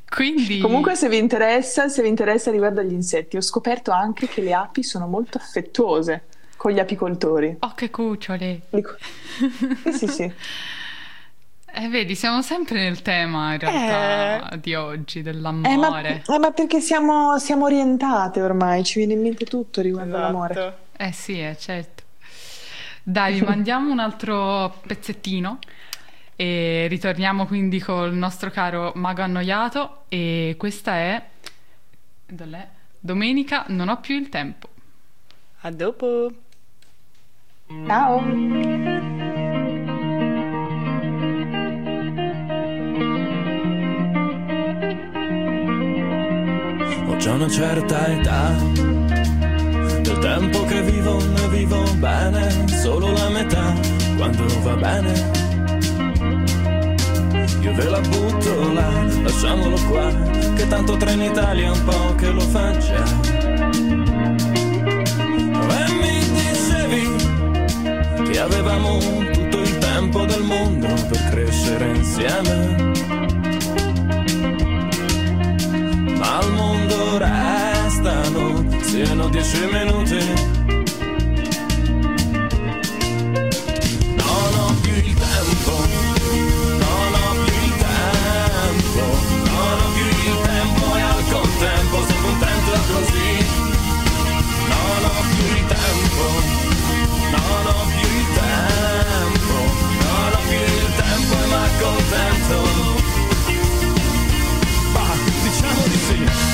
[0.09, 0.59] Quindi...
[0.59, 4.54] Comunque se vi interessa, se vi interessa riguardo agli insetti, ho scoperto anche che le
[4.54, 6.24] api sono molto affettuose
[6.56, 7.56] con gli apicoltori.
[7.61, 8.62] Oh, che cucciole!
[8.70, 8.96] Dico-
[9.84, 10.32] Sì, sì, sì.
[11.70, 16.24] Eh, vedi, siamo sempre nel tema in realtà di oggi, Eh, ma, dell'amore.
[16.26, 20.54] eh, ma perché siamo, siamo orientate ormai, ci viene in mente tutto riguardo all'amore.
[20.54, 20.76] Esatto.
[20.96, 22.02] Eh sì, eh, certo.
[23.02, 25.59] Dai, vi mandiamo un altro pezzettino
[26.41, 31.28] e ritorniamo quindi col nostro caro mago annoiato e questa è
[32.24, 32.68] dov'è?
[33.01, 34.68] Domenica non ho più il tempo.
[35.62, 36.30] A dopo.
[37.89, 38.18] Ciao!
[47.05, 48.51] Ho già una certa età
[50.03, 53.74] del tempo che vivo ne vivo bene, solo la metà
[54.16, 55.57] quando va bene.
[57.61, 58.88] Io ve la butto là,
[59.22, 60.11] lasciamolo qua,
[60.54, 63.04] che tanto Trenitalia è un po' che lo fa già.
[65.70, 68.98] E mi dicevi che avevamo
[69.32, 72.92] tutto il tempo del mondo per crescere insieme.
[76.16, 80.57] Ma al mondo restano siano dieci minuti.
[102.09, 102.62] Accontento.
[104.92, 106.47] Bah, diciamo di sì.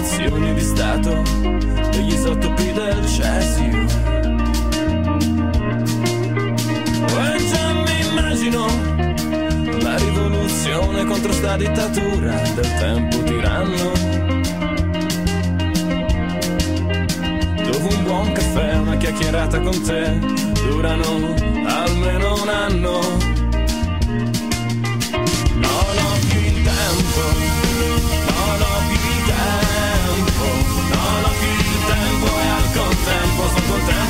[0.00, 1.22] Variazioni di stato
[1.90, 3.80] degli isotopi del cesio
[7.18, 8.66] e già mi immagino
[9.82, 13.92] la rivoluzione contro sta dittatura del tempo tiranno
[17.62, 20.18] dove un buon caffè una chiacchierata con te
[20.66, 21.34] durano
[21.66, 23.29] almeno un anno.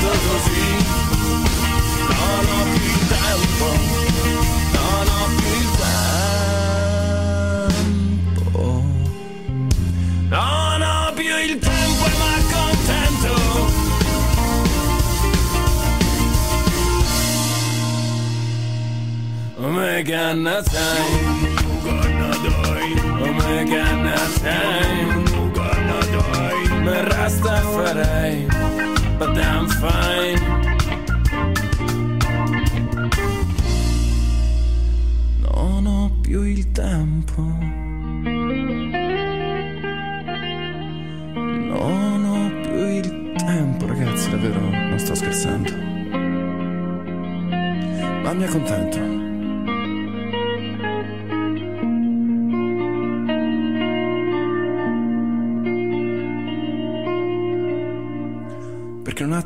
[0.01, 0.65] Contento così.
[2.09, 3.67] Non ho più il tempo,
[4.73, 5.69] non ho più il
[8.41, 8.63] tempo.
[10.29, 13.33] Non ho più il tempo e m'accontento
[19.57, 20.33] Omega
[20.63, 21.09] time
[23.21, 23.85] Omega
[24.41, 25.21] time
[26.85, 28.60] Me Rastafari
[29.21, 30.41] But I'm fine
[35.43, 37.43] Non ho più il tempo
[41.43, 45.71] Non ho più il tempo, ragazzi, davvero, non sto scherzando.
[48.23, 49.20] Ma mi accontento.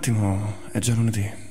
[0.05, 1.44] Attimo è già lunedì.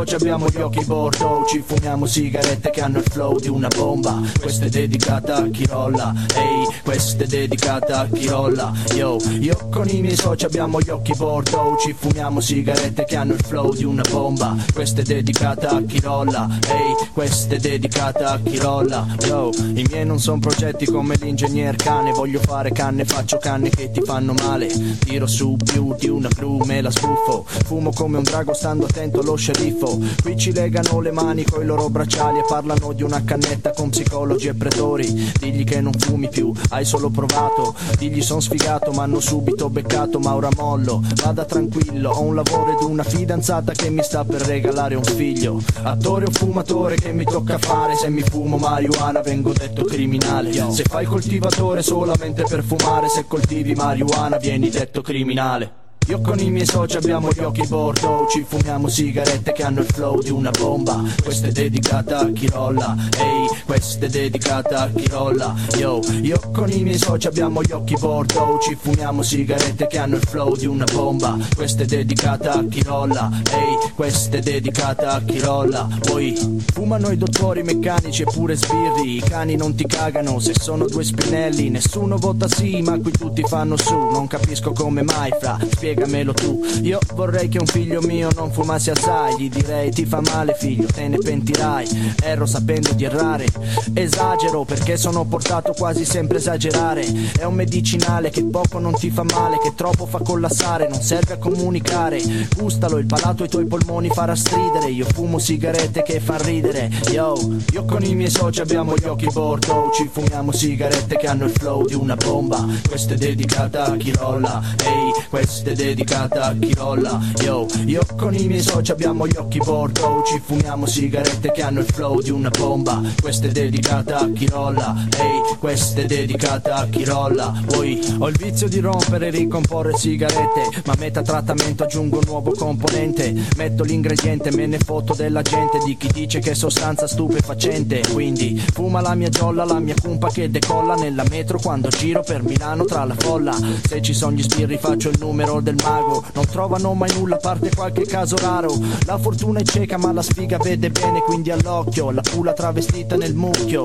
[0.00, 3.38] Con i miei soci abbiamo gli occhi bordo Ci fumiamo sigarette che hanno il flow
[3.38, 4.20] di una bomba.
[4.40, 8.72] Questa è dedicata a chi rolla Ehi, questa è dedicata a chi rolla.
[8.94, 13.34] Yo, io con i miei soci abbiamo gli occhi bordo Ci fumiamo sigarette che hanno
[13.34, 14.56] il flow di una bomba.
[14.72, 19.06] Questa è dedicata a chi rolla Ehi, questa è dedicata a chi rolla.
[19.26, 23.90] Yo, i miei non sono progetti come l'ingegner cane Voglio fare canne, faccio canne che
[23.90, 24.68] ti fanno male.
[24.98, 27.44] Tiro su più di una blu, me la sbuffo.
[27.46, 29.89] Fumo come un drago stando attento allo sceriffo.
[29.98, 34.48] Qui ci legano le mani coi loro bracciali e parlano di una cannetta con psicologi
[34.48, 35.32] e pretori.
[35.38, 37.74] Digli che non fumi più, hai solo provato.
[37.98, 41.02] Digli son sfigato, ma hanno subito beccato, ma ora mollo.
[41.22, 45.60] Vada tranquillo, ho un lavoro ed una fidanzata che mi sta per regalare un figlio.
[45.82, 50.52] Attore o fumatore che mi tocca fare, se mi fumo marijuana vengo detto criminale.
[50.70, 55.79] Se fai coltivatore solamente per fumare, se coltivi marijuana vieni detto criminale.
[56.10, 59.86] Io con i miei soci abbiamo gli occhi bordo Ci fumiamo sigarette che hanno il
[59.86, 61.04] flow di una bomba.
[61.22, 65.54] Questa è dedicata a chi rolla Ehi, questa è dedicata a chi rolla.
[65.76, 70.16] Yo, io con i miei soci abbiamo gli occhi bordo Ci fumiamo sigarette che hanno
[70.16, 71.38] il flow di una bomba.
[71.54, 75.88] Questa è dedicata a chi rolla Ehi, questa è dedicata a chi rolla.
[76.00, 80.86] Poi fumano i dottori meccanici e pure sbirri I cani non ti cagano se sono
[80.86, 85.56] due spinelli Nessuno vota sì ma qui tutti fanno su Non capisco come mai fra
[86.00, 86.64] spiegamelo tu.
[86.82, 89.34] Io vorrei che un figlio mio non fumasse assai.
[89.38, 93.46] Gli direi ti fa male figlio, te ne pentirai Erro sapendo di errare.
[93.92, 97.04] Esagero perché sono portato quasi sempre a esagerare.
[97.38, 101.34] È un medicinale che poco non ti fa male Che troppo fa collassare, non serve
[101.34, 102.20] a comunicare.
[102.56, 104.90] Gustalo, il palato ai tuoi polmoni farà stridere.
[104.90, 106.90] Io fumo sigarette che fan ridere.
[107.12, 107.34] Yo,
[107.72, 109.90] io con i miei soci abbiamo gli occhi bordo.
[109.92, 112.66] Ci fumiamo sigarette che hanno il flow di una bomba.
[112.88, 114.62] Questa è dedicata a chi rolla.
[114.82, 117.20] Ehi, questa è dedicata a chi rolla.
[117.42, 121.80] Yo, io con i miei soci abbiamo gli occhi bordo Ci fumiamo sigarette che hanno
[121.80, 123.00] il flow di una bomba.
[123.20, 124.94] Questa è dedicata a chi rolla.
[125.18, 127.52] Ehi, questa è dedicata a chi rolla.
[127.66, 132.24] Poi ho il vizio di rompere e ricomporre sigarette Ma a metà trattamento aggiungo un
[132.26, 133.34] nuovo componente.
[133.56, 138.02] Metto l'ingrediente, me ne foto della gente Di chi dice che è sostanza stupefacente.
[138.12, 142.42] Quindi fuma la mia giolla, la mia cumpa che decolla Nella metro quando giro per
[142.42, 143.56] Milano tra la folla.
[143.86, 146.24] Se ci sono gli sbirri faccio il numero del mago.
[146.34, 148.74] Non trovano mai nulla a parte qualche caso raro.
[149.06, 153.34] La fortuna è cieca ma la sfiga vede bene Quindi all'occhio, la pula travestita nel
[153.34, 153.84] mucchio.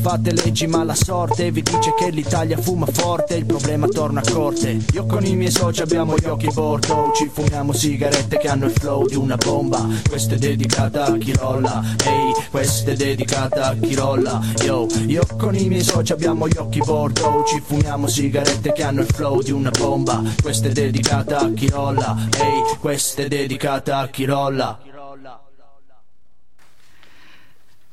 [0.00, 4.30] Fate leggi ma la sorte vi dice che l'Italia fuma forte Il problema torna a
[4.30, 4.78] corte.
[4.92, 7.12] Io con i miei soci abbiamo gli occhi bordo.
[7.14, 9.86] Ci fumiamo sigarette che hanno il flow di una bomba.
[10.08, 11.82] Questa è dedicata a chi rolla.
[12.04, 14.40] Ehi, questa è dedicata a chi rolla.
[14.64, 17.44] Yo, io con i miei soci abbiamo gli occhi bordo.
[17.46, 20.22] Ci fumiamo sigarette che hanno il flow di una bomba.
[20.42, 24.80] Questa è dedicata a chi rolla Ehi, questa è dedicata a chi rolla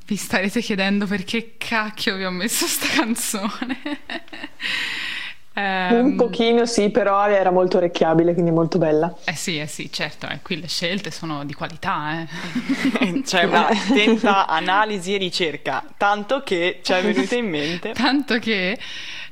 [0.06, 3.80] Vi starete chiedendo perché cacchio vi ho messo sta canzone.
[5.54, 9.14] Ehm, Un pochino sì, però era molto orecchiabile, quindi molto bella.
[9.26, 12.28] Eh sì, eh sì, certo, eh, qui le scelte sono di qualità, eh.
[13.24, 17.92] C'è un'attenta analisi e ricerca, tanto che ci è venuta in mente.
[18.02, 18.80] Tanto che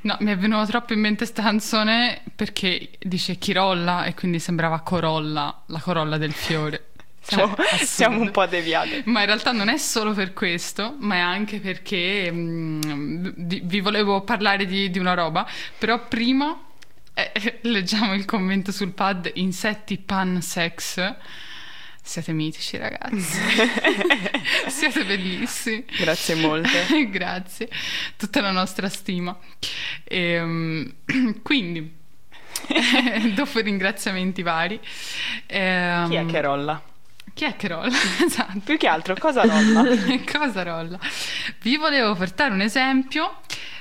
[0.02, 4.82] no, mi è venuta troppo in mente sta canzone perché dice Chirolla e quindi sembrava
[4.82, 6.89] Corolla, la corolla del fiore.
[7.30, 9.04] Siamo, Cioè, siamo un po' deviati.
[9.06, 13.80] Ma in realtà non è solo per questo, ma è anche perché mm, vi vi
[13.80, 16.60] volevo parlare di, di una roba, però prima
[17.14, 21.16] eh, leggiamo il commento sul pad insetti pan sex.
[22.02, 23.40] Siete mitici ragazzi,
[24.68, 25.86] siete bellissimi.
[25.96, 27.08] Grazie molte.
[27.08, 27.70] Grazie,
[28.18, 29.38] tutta la nostra stima.
[30.06, 30.96] Ehm,
[31.44, 31.98] quindi,
[33.36, 34.80] dopo i ringraziamenti vari,
[35.46, 36.82] ehm, Chi è che rolla?
[37.40, 37.88] Chi è che rolla?
[38.22, 38.60] esatto.
[38.60, 39.84] Più che altro, cosa rolla?
[40.30, 41.00] Cosa rolla?
[41.62, 43.38] Vi volevo portare un esempio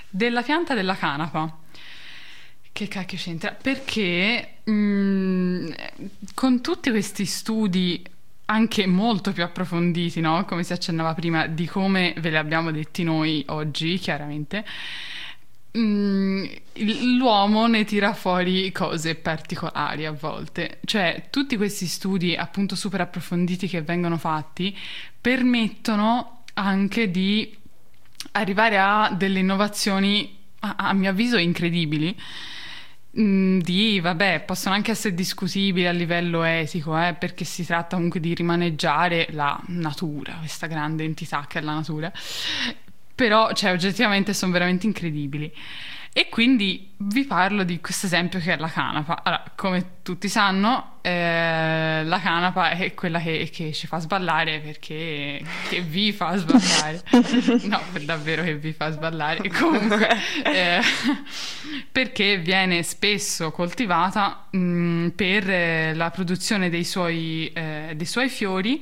[0.09, 1.59] della pianta della canapa.
[2.70, 3.50] Che cacchio c'entra?
[3.61, 5.70] Perché mm,
[6.34, 8.00] con tutti questi studi
[8.44, 10.44] anche molto più approfonditi, no?
[10.44, 14.64] Come si accennava prima, di come ve li abbiamo detti noi oggi, chiaramente,
[15.78, 16.44] mm,
[17.16, 20.80] l'uomo ne tira fuori cose particolari a volte.
[20.84, 24.76] Cioè, tutti questi studi appunto super approfonditi che vengono fatti
[25.20, 27.56] permettono anche di
[28.32, 32.16] arrivare a delle innovazioni, a, a mio avviso, incredibili.
[33.18, 38.20] Mm, Di, vabbè, possono anche essere discutibili a livello etico, eh, perché si tratta comunque
[38.20, 42.12] di rimaneggiare la natura, questa grande entità che è la natura.
[43.19, 45.53] Però, cioè, oggettivamente sono veramente incredibili.
[46.12, 49.24] E quindi vi parlo di questo esempio che è la canapa.
[49.24, 55.43] Allora, come tutti sanno, eh, la canapa è quella che, che ci fa sballare perché
[55.69, 57.03] che vi fa sballare.
[57.69, 59.49] No, per davvero che vi fa sballare.
[59.51, 60.09] Comunque,
[60.45, 60.81] eh,
[61.90, 68.81] perché viene spesso coltivata mh, per eh, la produzione dei suoi, eh, dei suoi fiori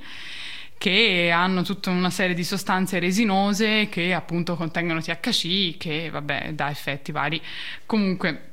[0.79, 6.71] che hanno tutta una serie di sostanze resinose che appunto contengono THC che vabbè dà
[6.71, 7.41] effetti vari.
[7.87, 8.53] Comunque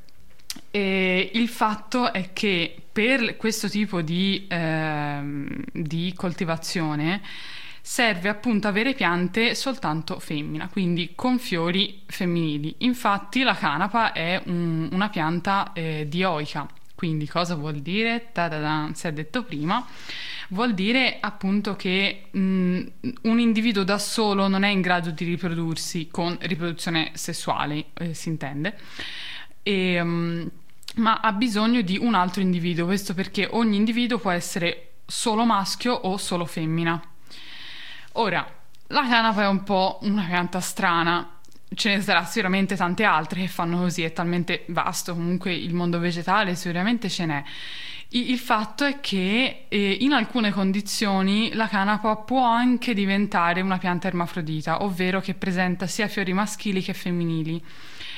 [0.70, 7.22] E il fatto è che per questo tipo di, ehm, di coltivazione
[7.80, 12.74] serve appunto avere piante soltanto femmina, quindi con fiori femminili.
[12.78, 18.30] Infatti la canapa è un- una pianta eh, dioica, quindi cosa vuol dire?
[18.32, 19.84] Ta-da-da, si è detto prima.
[20.48, 22.82] Vuol dire appunto che mh,
[23.22, 28.28] un individuo da solo non è in grado di riprodursi con riproduzione sessuale, eh, si
[28.28, 28.78] intende,
[29.62, 30.46] e, mm,
[30.96, 32.86] ma ha bisogno di un altro individuo.
[32.86, 37.02] Questo perché ogni individuo può essere solo maschio o solo femmina.
[38.12, 38.46] Ora,
[38.88, 41.33] la canapa è un po' una pianta strana,
[41.74, 45.98] ce ne sarà sicuramente tante altre che fanno così, è talmente vasto comunque il mondo
[45.98, 47.42] vegetale, sicuramente ce n'è.
[48.10, 54.06] Il fatto è che eh, in alcune condizioni la canapa può anche diventare una pianta
[54.06, 57.60] ermafrodita, ovvero che presenta sia fiori maschili che femminili.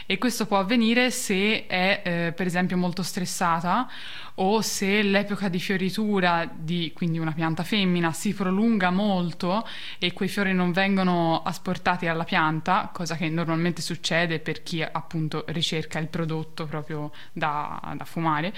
[0.07, 3.91] E questo può avvenire se è, eh, per esempio, molto stressata
[4.37, 9.67] o se l'epoca di fioritura di quindi una pianta femmina si prolunga molto
[9.99, 15.45] e quei fiori non vengono asportati alla pianta, cosa che normalmente succede per chi appunto
[15.49, 18.55] ricerca il prodotto proprio da, da fumare.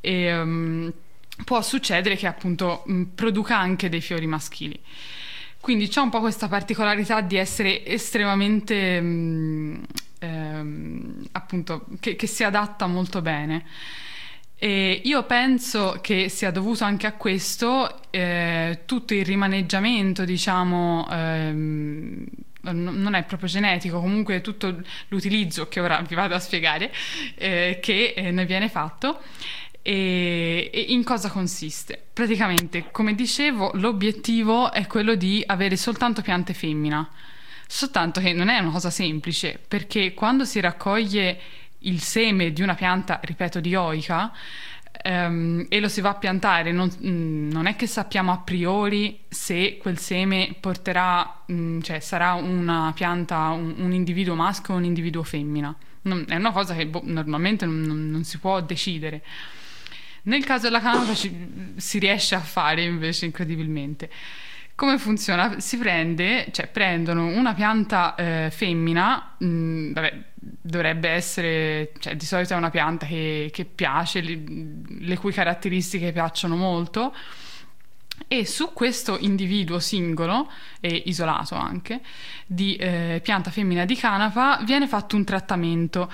[0.00, 0.92] E, um,
[1.44, 4.78] può succedere che appunto mh, produca anche dei fiori maschili.
[5.60, 9.82] Quindi c'è un po' questa particolarità di essere estremamente, mh,
[10.18, 13.64] ehm, appunto, che, che si adatta molto bene.
[14.60, 22.24] E io penso che sia dovuto anche a questo eh, tutto il rimaneggiamento, diciamo, ehm,
[22.62, 26.92] non è proprio genetico, comunque tutto l'utilizzo che ora vi vado a spiegare,
[27.36, 29.20] eh, che eh, ne viene fatto.
[29.80, 32.02] E, e in cosa consiste?
[32.12, 37.08] Praticamente, come dicevo, l'obiettivo è quello di avere soltanto piante femmina.
[37.70, 41.38] Soltanto che non è una cosa semplice, perché quando si raccoglie
[41.80, 44.32] il seme di una pianta, ripeto, dioica,
[45.02, 49.20] ehm, e lo si va a piantare, non, mm, non è che sappiamo a priori
[49.28, 54.84] se quel seme porterà, mm, cioè sarà una pianta, un, un individuo maschio o un
[54.84, 55.74] individuo femmina.
[56.02, 59.22] Non- è una cosa che boh, normalmente non- non si può decidere.
[60.22, 64.10] Nel caso della canapa ci- si riesce a fare invece incredibilmente.
[64.78, 65.58] Come funziona?
[65.58, 72.54] Si prende, cioè prendono una pianta eh, femmina, mh, vabbè, dovrebbe essere, cioè di solito
[72.54, 74.40] è una pianta che, che piace, le,
[75.00, 77.12] le cui caratteristiche piacciono molto,
[78.28, 80.48] e su questo individuo singolo,
[80.78, 82.00] e isolato anche,
[82.46, 86.08] di eh, pianta femmina di canapa viene fatto un trattamento.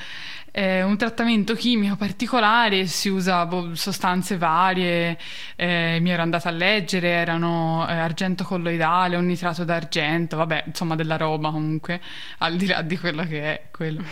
[0.57, 5.19] Eh, un trattamento chimico particolare, si usa boh, sostanze varie,
[5.57, 10.95] eh, mi ero andata a leggere, erano eh, argento colloidale, un nitrato d'argento, vabbè, insomma
[10.95, 12.01] della roba comunque,
[12.39, 14.05] al di là di quello che è quello.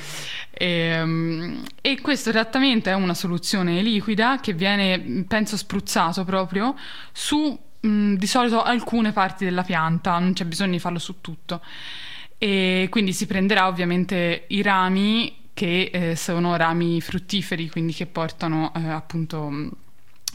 [0.51, 6.75] Ehm, E, questo trattamento è una soluzione liquida che viene, penso, spruzzato proprio
[7.13, 11.61] su mh, di solito alcune parti della pianta, non c'è bisogno di farlo su tutto.
[12.37, 18.73] E quindi si prenderà ovviamente i rami che eh, sono rami fruttiferi, quindi che portano
[18.75, 19.71] eh, appunto mh,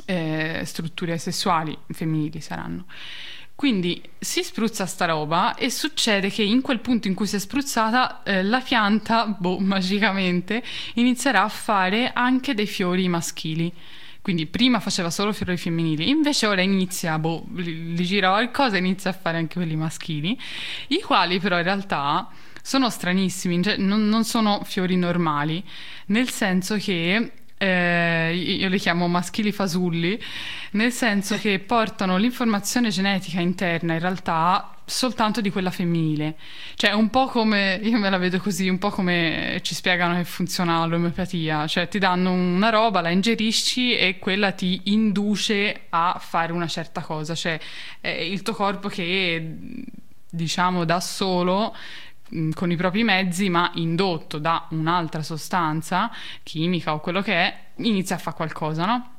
[0.06, 2.86] eh, strutture sessuali femminili saranno.
[3.58, 7.40] Quindi si spruzza sta roba e succede che in quel punto in cui si è
[7.40, 10.64] spruzzata eh, la pianta, boh, magicamente,
[10.94, 13.74] inizierà a fare anche dei fiori maschili.
[14.22, 18.80] Quindi prima faceva solo fiori femminili, invece ora inizia, boh, gli gli gira qualcosa e
[18.80, 20.38] inizia a fare anche quelli maschili,
[20.90, 22.30] i quali però in realtà
[22.68, 25.64] sono stranissimi, cioè non, non sono fiori normali,
[26.08, 30.22] nel senso che eh, io li chiamo maschili fasulli,
[30.72, 36.36] nel senso che portano l'informazione genetica interna in realtà soltanto di quella femminile.
[36.76, 40.26] Cioè un po' come, io me la vedo così, un po' come ci spiegano che
[40.26, 46.52] funziona l'omeopatia, cioè ti danno una roba, la ingerisci e quella ti induce a fare
[46.52, 47.58] una certa cosa, cioè
[48.02, 49.56] è il tuo corpo che
[50.30, 51.74] diciamo da solo
[52.54, 56.12] con i propri mezzi, ma indotto da un'altra sostanza
[56.44, 59.12] chimica o quello che è, inizia a fare qualcosa, no?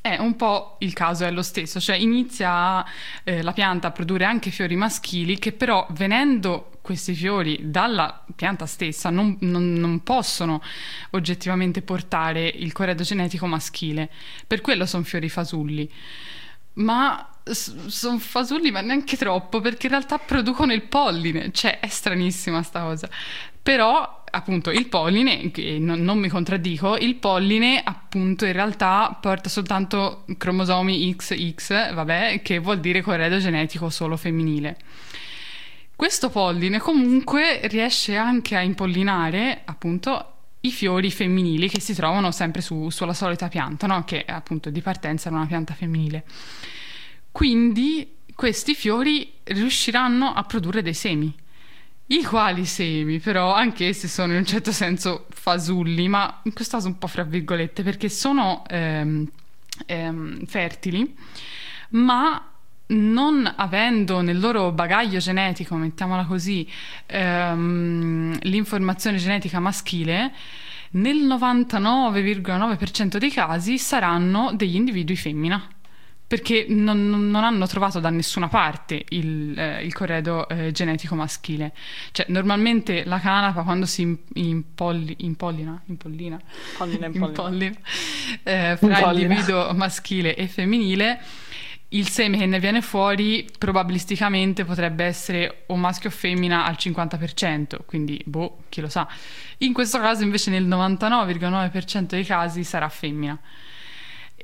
[0.00, 2.84] È un po' il caso è lo stesso, cioè inizia
[3.22, 8.66] eh, la pianta a produrre anche fiori maschili che però venendo questi fiori dalla pianta
[8.66, 10.60] stessa non, non- non possono
[11.10, 14.10] oggettivamente portare il corredo genetico maschile,
[14.46, 15.90] per quello sono fiori fasulli.
[16.74, 22.62] Ma sono fasulli, ma neanche troppo, perché in realtà producono il polline, cioè è stranissima
[22.62, 23.08] sta cosa.
[23.62, 30.24] Però, appunto, il polline, non, non mi contraddico, il polline, appunto, in realtà porta soltanto
[30.38, 34.76] cromosomi XX, vabbè, che vuol dire corredo genetico solo femminile.
[35.96, 40.30] Questo polline comunque riesce anche a impollinare, appunto,
[40.60, 44.02] i fiori femminili che si trovano sempre su- sulla solita pianta, no?
[44.04, 46.24] che appunto di partenza era una pianta femminile.
[47.34, 51.34] Quindi questi fiori riusciranno a produrre dei semi.
[52.06, 56.76] I quali semi, però, anche essi sono in un certo senso fasulli, ma in questo
[56.76, 59.28] caso un po' fra virgolette, perché sono ehm,
[59.84, 61.12] ehm, fertili,
[61.90, 62.52] ma
[62.86, 66.70] non avendo nel loro bagaglio genetico, mettiamola così,
[67.06, 70.32] ehm, l'informazione genetica maschile,
[70.92, 75.73] nel 99,9% dei casi saranno degli individui femmina
[76.34, 81.72] perché non, non hanno trovato da nessuna parte il, eh, il corredo eh, genetico maschile.
[82.10, 86.40] Cioè, normalmente la canapa quando si im- impolli- impollina, impollina,
[86.76, 87.26] Pollina, impollina.
[87.28, 87.76] impollina,
[88.42, 89.32] eh, fra Impollina.
[89.32, 91.20] individuo maschile e femminile,
[91.90, 97.76] il seme che ne viene fuori probabilisticamente potrebbe essere o maschio o femmina al 50%,
[97.86, 99.06] quindi boh, chi lo sa.
[99.58, 103.38] In questo caso invece nel 99,9% dei casi sarà femmina.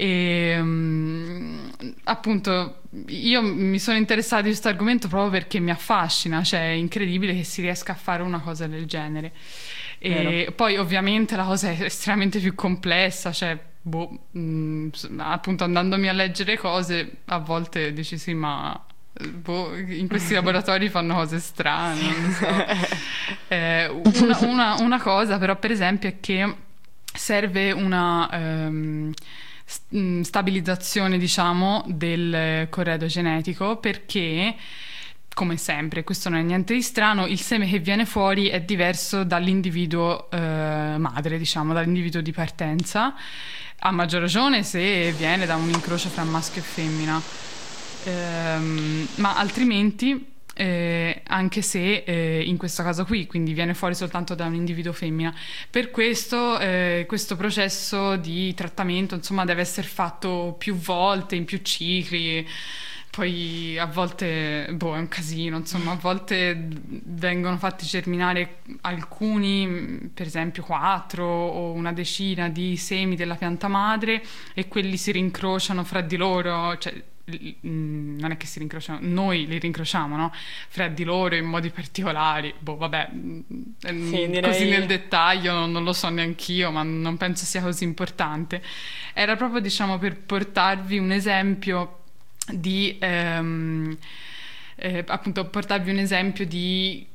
[0.01, 1.69] E mm,
[2.05, 2.77] appunto
[3.09, 7.45] io mi sono interessata di questo argomento proprio perché mi affascina, cioè è incredibile che
[7.45, 9.31] si riesca a fare una cosa del genere.
[9.99, 10.53] E Vero.
[10.53, 16.13] poi ovviamente la cosa è estremamente più complessa, cioè boh, mm, s- appunto andandomi a
[16.15, 18.83] leggere cose a volte dici sì ma
[19.43, 22.47] boh, in questi laboratori fanno cose strane, so.
[23.49, 26.55] Eh, una, una- una cosa però per esempio è che
[27.13, 29.13] serve una ehm,
[29.89, 34.57] mh, stabilizzazione diciamo del corredo genetico perché
[35.33, 39.25] come sempre, questo non è niente di strano, il seme che viene fuori è diverso
[39.25, 43.15] dall'individuo eh, madre, diciamo, dall'individuo di partenza,
[43.79, 47.23] a maggior ragione se viene da un incrocio fra maschio e femmina.
[48.05, 54.35] Ehm, ma altrimenti, eh, anche se eh, in questo caso qui, quindi viene fuori soltanto
[54.35, 55.35] da un individuo femmina.
[55.71, 61.61] Per questo, eh, questo processo di trattamento, insomma, deve essere fatto più volte, in più
[61.63, 62.47] cicli.
[63.11, 66.69] Poi a volte, boh, è un casino, insomma, a volte
[67.05, 74.23] vengono fatti germinare alcuni, per esempio quattro o una decina di semi della pianta madre
[74.55, 77.03] e quelli si rincrociano fra di loro, cioè
[77.61, 80.32] non è che si rincrociano, noi li rincrociamo, no?
[80.69, 82.55] Fra di loro in modi particolari.
[82.59, 83.40] Boh, vabbè, mm,
[83.93, 87.62] mm, Sì, direi- così nel dettaglio non, non lo so neanch'io, ma non penso sia
[87.62, 88.62] così importante.
[89.12, 91.98] Era proprio, diciamo, per portarvi un esempio
[92.52, 93.97] di ehm,
[94.77, 97.10] eh, appunto portarvi un esempio di mm,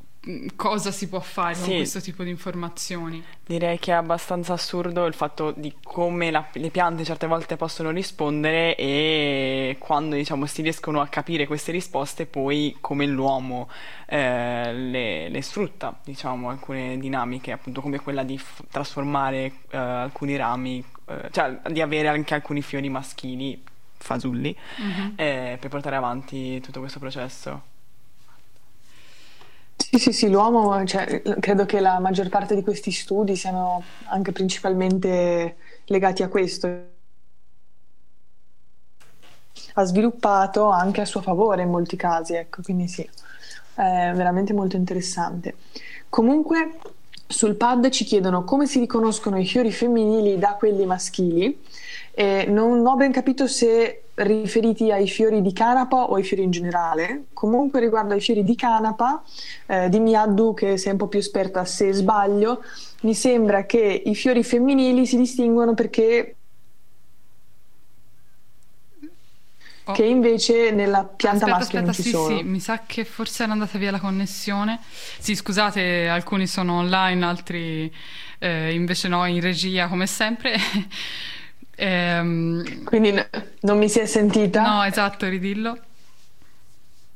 [0.56, 1.76] cosa si può fare con Sì.
[1.76, 3.24] questo tipo di informazioni.
[3.46, 7.92] Direi che è abbastanza assurdo il fatto di come la- le piante certe volte possono
[7.92, 13.70] rispondere e quando diciamo si riescono a capire queste risposte poi come l'uomo
[14.08, 20.36] eh, le, le sfrutta, diciamo, alcune dinamiche, appunto come quella di f- trasformare eh, alcuni
[20.36, 23.62] rami, eh, cioè di avere anche alcuni fiori maschili,
[23.98, 24.56] fasulli,
[25.16, 27.62] eh, per portare avanti tutto questo processo.
[29.96, 34.34] Sì, sì, sì, l'uomo, cioè, credo che la maggior parte di questi studi siano anche
[34.34, 35.56] principalmente
[35.86, 36.68] legati a questo.
[39.76, 43.04] Ha sviluppato anche a suo favore in molti casi, ecco, quindi sì,
[43.76, 45.56] è veramente molto interessante.
[46.10, 46.78] Comunque,
[47.28, 51.62] sul pad ci chiedono come si riconoscono i fiori femminili da quelli maschili.
[52.12, 56.52] E non ho ben capito se riferiti ai fiori di canapa o ai fiori in
[56.52, 57.26] generale.
[57.34, 59.22] Comunque riguardo ai fiori di canapa,
[59.66, 62.64] eh, dimmi Addu che sei un po' più esperta se sbaglio,
[63.02, 66.36] mi sembra che i fiori femminili si distinguono perché
[69.88, 69.92] Oh.
[69.94, 72.38] che invece nella pianta aspetta, maschile aspetta, non ci sì, sono.
[72.38, 74.80] sì, mi sa che forse era andata via la connessione.
[75.20, 77.94] Sì, scusate, alcuni sono online, altri
[78.40, 80.56] eh, invece no, in regia come sempre.
[81.78, 83.28] Ehm, Quindi n-
[83.62, 84.64] non mi si è sentita?
[84.64, 85.80] no, esatto, ridillo.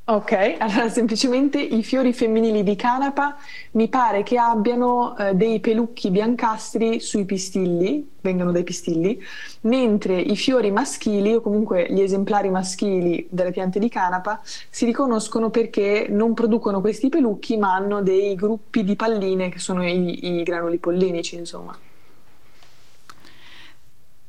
[0.09, 3.37] Ok, allora semplicemente i fiori femminili di canapa
[3.73, 9.21] mi pare che abbiano eh, dei pelucchi biancastri sui pistilli, vengono dai pistilli,
[9.61, 15.51] mentre i fiori maschili o comunque gli esemplari maschili delle piante di canapa si riconoscono
[15.51, 20.43] perché non producono questi pelucchi ma hanno dei gruppi di palline che sono i, i
[20.43, 21.79] granuli pollinici, insomma.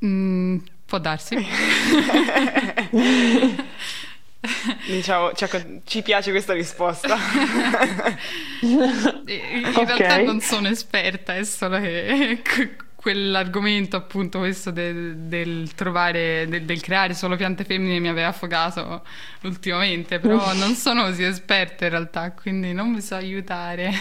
[0.05, 1.37] Mm, può darsi.
[4.87, 7.17] Diciamo, cioè, ci piace questa risposta.
[8.61, 9.87] In Ok.
[9.87, 12.43] realtà non sono esperta, è solo che
[12.95, 19.03] quell'argomento appunto questo del, del trovare, del, del creare solo piante femmine mi aveva affogato
[19.43, 23.93] ultimamente, però non sono così esperta in realtà, quindi non mi so aiutare.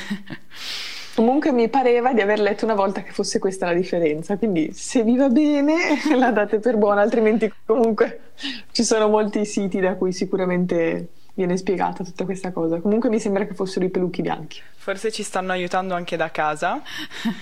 [1.19, 5.03] Comunque mi pareva di aver letto una volta che fosse questa la differenza, quindi se
[5.03, 8.31] vi va bene la date per buona, altrimenti comunque
[8.71, 12.79] ci sono molti siti da cui sicuramente viene spiegata tutta questa cosa.
[12.79, 14.61] Comunque mi sembra che fossero i peluchi bianchi.
[14.77, 16.81] Forse ci stanno aiutando anche da casa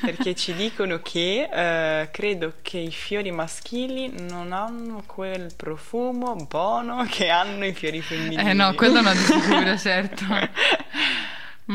[0.01, 7.05] perché ci dicono che eh, credo che i fiori maschili non hanno quel profumo buono
[7.07, 8.41] che hanno i fiori femminili.
[8.41, 10.25] Eh no, quello non di sicuro, certo.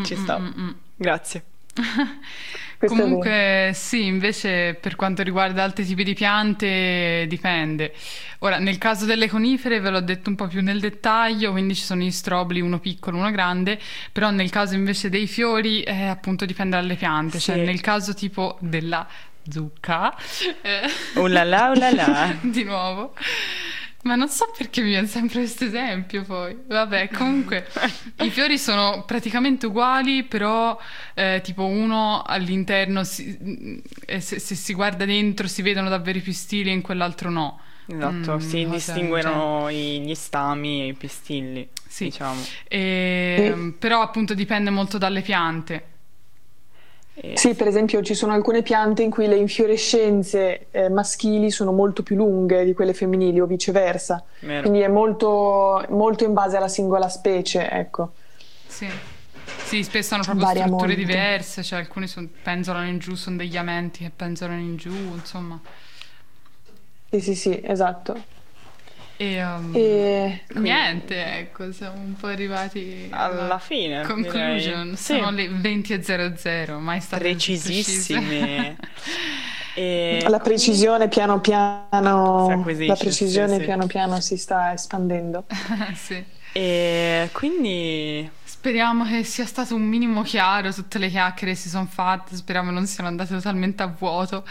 [0.02, 0.40] Ci sta.
[0.40, 0.70] mm, mm, mm.
[0.96, 1.44] Grazie.
[2.84, 7.94] Comunque sì, invece per quanto riguarda altri tipi di piante dipende.
[8.40, 11.82] Ora, nel caso delle conifere ve l'ho detto un po' più nel dettaglio, quindi ci
[11.82, 13.78] sono gli strobili, uno piccolo, uno grande,
[14.10, 17.60] però nel caso invece dei fiori eh, appunto dipende dalle piante, cioè Sì.
[17.62, 19.06] nel caso tipo della
[19.48, 20.16] zucca,
[20.62, 20.80] eh,
[21.14, 22.34] Oh la la, oh la la.
[22.40, 23.14] di nuovo.
[24.02, 26.56] Ma non so perché mi viene sempre questo esempio poi.
[26.66, 27.66] Vabbè, comunque
[28.22, 30.76] i fiori sono praticamente uguali, però
[31.14, 36.22] eh, tipo uno all'interno, si- eh, se, se si guarda dentro si vedono davvero i
[36.22, 37.60] pistili e in quell'altro no.
[37.86, 42.04] Esatto, Mm, si distinguono i- gli stami e i pistilli, Sì.
[42.04, 42.40] diciamo.
[42.68, 45.86] E, Però appunto dipende molto dalle piante.
[47.14, 51.72] E- Sì, per esempio ci sono alcune piante in cui le infiorescenze eh, maschili sono
[51.72, 54.62] molto più lunghe di quelle femminili o viceversa, vero.
[54.62, 58.12] quindi è molto, molto in base alla singola specie, ecco.
[58.66, 58.88] Sì.
[59.64, 61.02] Sì, spesso hanno proprio Varia strutture molto.
[61.06, 65.58] diverse, cioè alcuni son- penzolano in giù, sono degli amenti che penzolano in giù, insomma.
[67.10, 68.22] Sì, sì, sì, esatto.
[69.22, 74.82] E, um, E Niente, ecco, siamo un po' arrivati Alla fine, conclusion.
[74.82, 74.96] direi.
[74.96, 75.34] Sono Sì.
[75.34, 78.76] le 20.00, mai state Precisissime.
[79.74, 83.64] E la precisione piano piano, la precisione sì, sì.
[83.64, 85.46] piano piano si sta espandendo.
[85.94, 86.24] sì.
[86.54, 88.28] E quindi
[88.62, 92.70] Speriamo che sia stato un minimo chiaro tutte le chiacchiere che si sono fatte, speriamo
[92.70, 94.44] non siano andate totalmente a vuoto.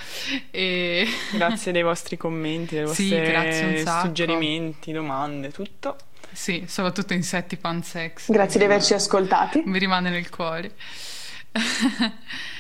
[0.52, 1.08] E...
[1.32, 5.96] grazie dei vostri commenti, dei Sì, vostri suggerimenti, domande, tutto.
[6.30, 8.30] Sì, soprattutto insetti pansex.
[8.30, 9.64] Grazie di averci ascoltati.
[9.66, 10.74] Mi rimane nel cuore.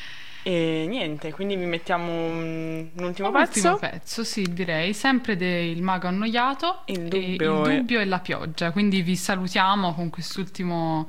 [0.44, 3.78] E niente, quindi vi mettiamo un, un ultimo Un ultimo pezzo.
[3.78, 8.20] pezzo, sì, direi, sempre del mago annoiato, Il e dubbio il è- dubbio e la
[8.20, 11.08] pioggia, quindi vi salutiamo con quest'ultimo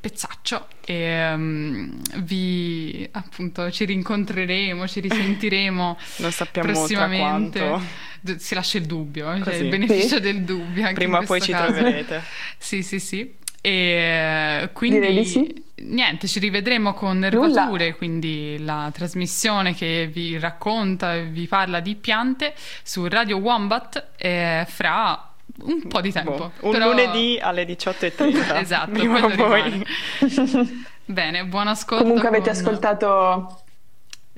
[0.00, 8.08] pezzaccio e ehm, vi appunto ci rincontreremo, ci risentiremo Non sappiamo prossimamente.
[8.38, 10.20] Si lascia il dubbio, cioè il beneficio Sì.
[10.20, 10.82] del dubbio.
[10.82, 11.72] anche Prima o poi ci caso.
[11.72, 12.22] troverete.
[12.56, 13.34] Sì, sì, sì.
[13.62, 15.64] E quindi Direi di sì.
[15.82, 21.94] niente, ci rivedremo con Nervature, quindi la trasmissione che vi racconta e vi parla di
[21.94, 25.26] piante su Radio Wombat eh, fra
[25.62, 26.30] un po' di tempo.
[26.36, 28.56] Boh, un Però- lunedì alle 18.30.
[28.60, 29.62] Esatto, quello poi.
[29.62, 29.84] rimane.
[31.04, 32.04] Bene, buon ascolto.
[32.04, 33.62] Comunque avete con- ascoltato,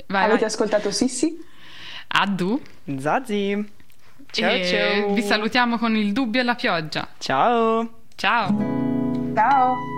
[0.06, 0.48] Vai, avete vai.
[0.48, 1.38] ascoltato Sissi?
[2.08, 2.60] Addu.
[2.98, 3.70] Zazi.
[4.32, 5.12] Ciao e ciao.
[5.12, 7.06] vi salutiamo con il dubbio e la pioggia.
[7.18, 8.00] Ciao.
[8.16, 9.01] Ciao.
[9.34, 9.91] Ciao!